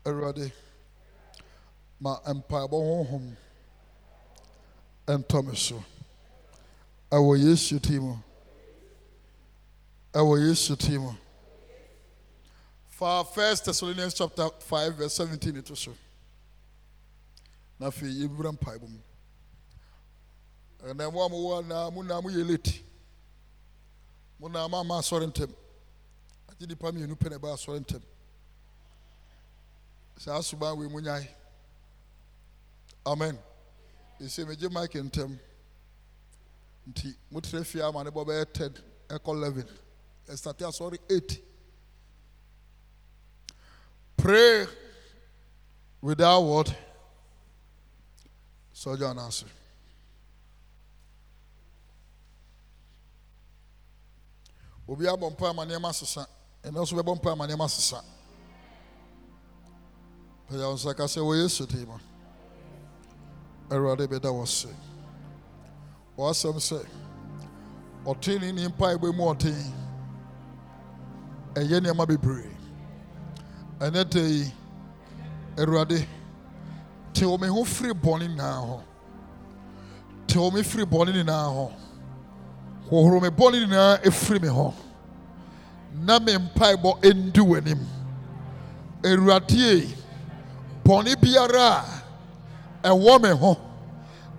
[0.04, 0.50] awurade
[2.00, 3.36] ma mpaebɔ honhom
[5.06, 5.84] ɛntɔ me so
[7.12, 8.20] ɛwɔ yesu tim
[10.12, 11.16] ɛwɔ yesu tim
[12.88, 15.94] fa first thessalonians chapter 5 verse 17 to so
[17.78, 19.00] na afei yɛwura mpaebɔ mu.
[20.82, 22.82] Ɛnna mo a mowɔ anaa mo naa moyɛ late.
[24.38, 25.52] Mo naa ma ama asɔre ntɛm.
[26.50, 28.02] Agye nipa mmienu pɛ na ɛbɛ asɔre ntɛm.
[30.18, 31.28] Saa suban wei mo nyae.
[33.04, 33.38] Amen.
[34.20, 35.38] Ɛsɛ megye mike ntɛm.
[36.88, 38.74] Nti motrɛ fie ama ne bɔ bɛyɛ 10
[39.08, 39.68] ɛkɔ 11
[40.28, 41.42] ɛstate asɔre 8
[44.16, 44.66] pray
[46.00, 46.74] without what
[48.80, 49.46] sɔgya anaase
[54.90, 56.22] obi abɔ mpa ama nneɛma asesa
[56.64, 57.98] ɛna nso bɛbɔ mpa ama nneɛma asesa
[60.48, 61.98] pɛyɛ nsa ka sɛ wɔ yesu tii mu.
[63.70, 64.68] Awurade bɛda wɔ se
[66.16, 66.78] wɔasɛm sɛ
[68.04, 69.72] ɔtene ne mpa ɛbɔ mu ɔten
[71.54, 72.50] ɛyɛ nneɛma bebree.
[73.80, 74.52] Ɛnɛ da yi?
[75.56, 76.06] Awurade
[77.16, 78.76] tew me ho firi bɔne nyinaa hɔ
[80.28, 81.64] tew me firi bɔne nyinaa hɔ
[82.90, 84.72] hohoro me bɔne nyinaa ɛfiri me hɔ
[86.04, 87.80] na me mpaebɔ ɛndi w'anim.
[89.02, 89.88] Awuradie
[90.84, 91.84] bɔne biara
[92.84, 93.56] a ɛwɔ me ho.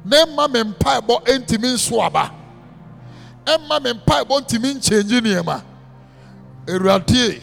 [0.05, 2.31] Na ɛma me mpaebɔ ɛntumi nso aba.
[3.45, 5.61] Ɛma me mpaebɔ ntumi nkyɛngye nneɛma.
[6.67, 7.41] Awuradie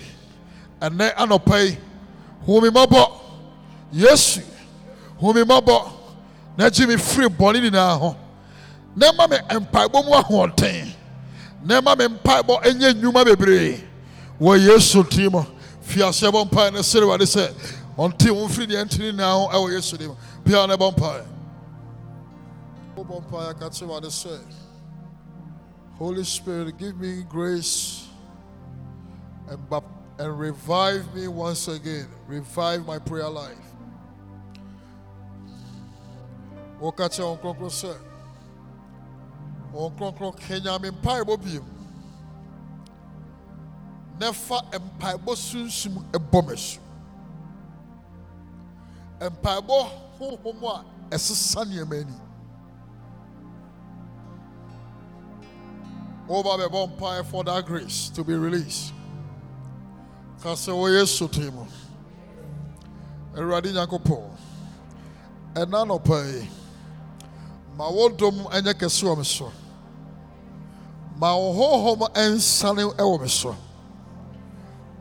[0.80, 1.76] ɛnɛ anɔpa
[2.46, 3.10] me mmɔbɔ.
[3.92, 4.40] Yesu
[5.18, 5.90] hu me mmɔbɔ
[6.56, 8.16] na gye me firi bɔne nyinaa ho.
[8.96, 10.92] Na ɛma me mpaebɔ mu ahoɔden
[11.64, 13.82] na ɛma me mpaebɔ ɛnyɛ nnwuma bebree
[14.40, 15.44] wɔ yesu din mu
[15.80, 17.52] fi aseɛ bɔ mpae no sere wade sɛ
[17.98, 21.26] ɔnte wo mfiri deɛ ntene nyinaa ho ɛwɔ yesu din mu bia ne bɔ mpae.
[22.96, 24.38] Wobɔ mpae aka kye wade sɛ
[25.98, 28.06] holy spirit give me grace
[29.48, 29.60] and,
[30.18, 32.08] and revive me once again.
[32.26, 33.73] Revive my prayer life
[36.84, 37.92] wɔka kyerɛ wɔn kronkron sɛ
[39.72, 41.64] wɔn kronkron kenya me mpaebɔ biem
[44.20, 46.80] na fa mpaebɔ sunsum ɛbɔ me so
[49.20, 49.76] mpaebɔ
[50.18, 50.84] honhom a
[51.14, 52.14] ɛsesa nneɛma ani.
[56.28, 58.92] Wɔba bɛbɔ mpae for that grace to be released.
[60.42, 61.66] Ka sɛ wɔ yesu tee mu
[63.34, 64.30] awurade nyankopɔn
[65.54, 66.46] ɛna nɔpa
[67.76, 69.52] ma wo dom nyɛ kɛse wɔ me so.
[71.18, 73.56] Ma wo honhom nsane wɔ me so.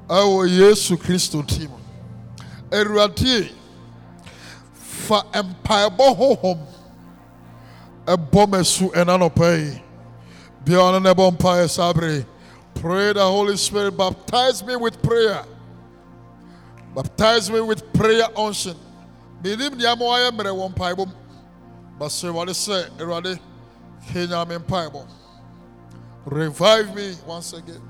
[0.08, 1.72] Ɛwɔ yesu kristo tim
[2.72, 3.52] awurade
[4.74, 6.60] fa mpaebɔ honhom
[8.06, 9.84] ɛbɔ me so ɛna nɔpa yi
[10.66, 12.26] bia ɔno na ɛbɔ mpaeɛ saa bere
[12.76, 15.46] pray the holy spirit baptize me with prayer.
[16.96, 18.76] Baptize me with prayer unction.
[19.42, 21.14] Menim nea ma wayɛ mmerɛ wɔ mpaebɔ mu
[22.04, 23.40] bɛsɛ awurade sɛ awurade
[24.12, 25.06] kenya me mpaebɔ
[26.26, 27.82] revive me once again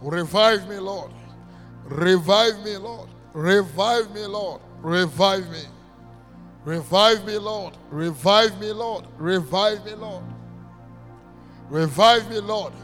[0.00, 1.10] revive me lord
[1.88, 3.08] Revive me, Lord.
[3.32, 4.60] Revive me, Lord.
[4.82, 5.62] Revive me.
[6.64, 7.78] Revive me, Lord.
[7.90, 9.06] Revive me, Lord.
[9.16, 10.24] Revive me, Lord.
[11.70, 12.74] Revive me, Lord.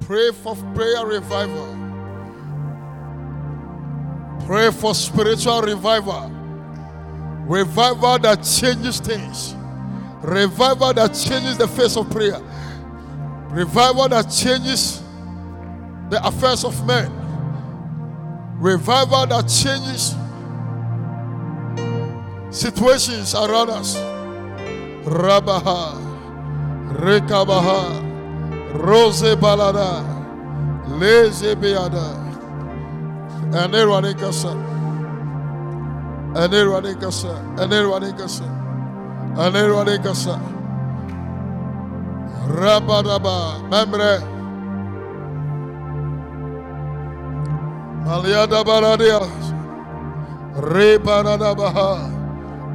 [0.00, 1.76] Pray for prayer revival.
[4.46, 6.30] Pray for spiritual revival.
[7.46, 9.56] Revival that changes things.
[10.22, 12.40] Revival that changes the face of prayer.
[13.48, 15.02] Revival that changes
[16.10, 17.10] the affairs of men.
[18.58, 20.14] Revival that changes
[22.50, 23.96] situations around us.
[25.04, 25.96] Rabaha,
[26.98, 30.04] Rekabaha, Rose Balada,
[30.88, 32.16] Leze Beada,
[33.54, 34.50] and Erwane Kasa,
[36.36, 38.44] and Erwane Kasa, and Erwane Kasa,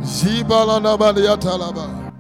[0.02, 2.14] Zibalana Baliatalaba.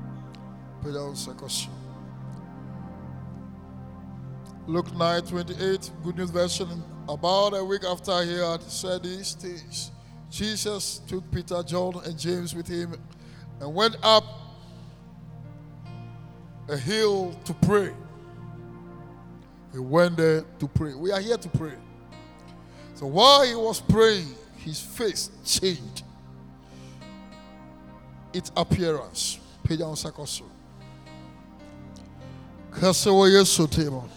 [4.68, 6.84] Luke 9 28, Good News Version.
[7.08, 9.92] About a week after he had said these things,
[10.30, 12.96] Jesus took Peter, John, and James with him
[13.60, 14.24] and went up
[16.68, 17.94] a hill to pray.
[19.72, 20.94] He went there to pray.
[20.94, 21.74] We are here to pray.
[22.96, 26.04] So while he was praying, his face changed
[28.34, 29.40] its appearance.
[29.68, 30.46] Kɔ so.
[32.72, 34.10] Kasa wɔ Yesu table.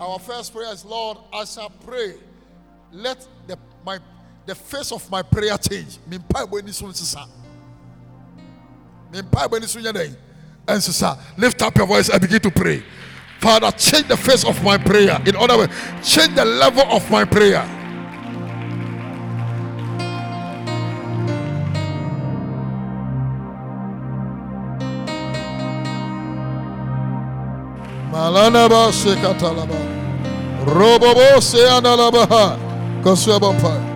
[0.00, 2.14] Our first prayer is, Lord, I shall pray.
[2.92, 3.98] Let the my
[4.46, 5.98] the face of my prayer change.
[6.08, 7.26] Me Mimpa ni so nsesa.
[9.12, 10.14] Mimpa ni so nyɛ
[10.66, 11.18] nsesa.
[11.36, 12.82] Lift up your voice and begin to pray.
[13.40, 15.20] Father, change the face of my prayer.
[15.24, 15.72] In other words,
[16.02, 17.64] change the level of my prayer.
[28.12, 29.78] Malanaba sekatalaba.
[30.66, 32.58] Robobo se analabaha.
[33.02, 33.89] Koswabampai.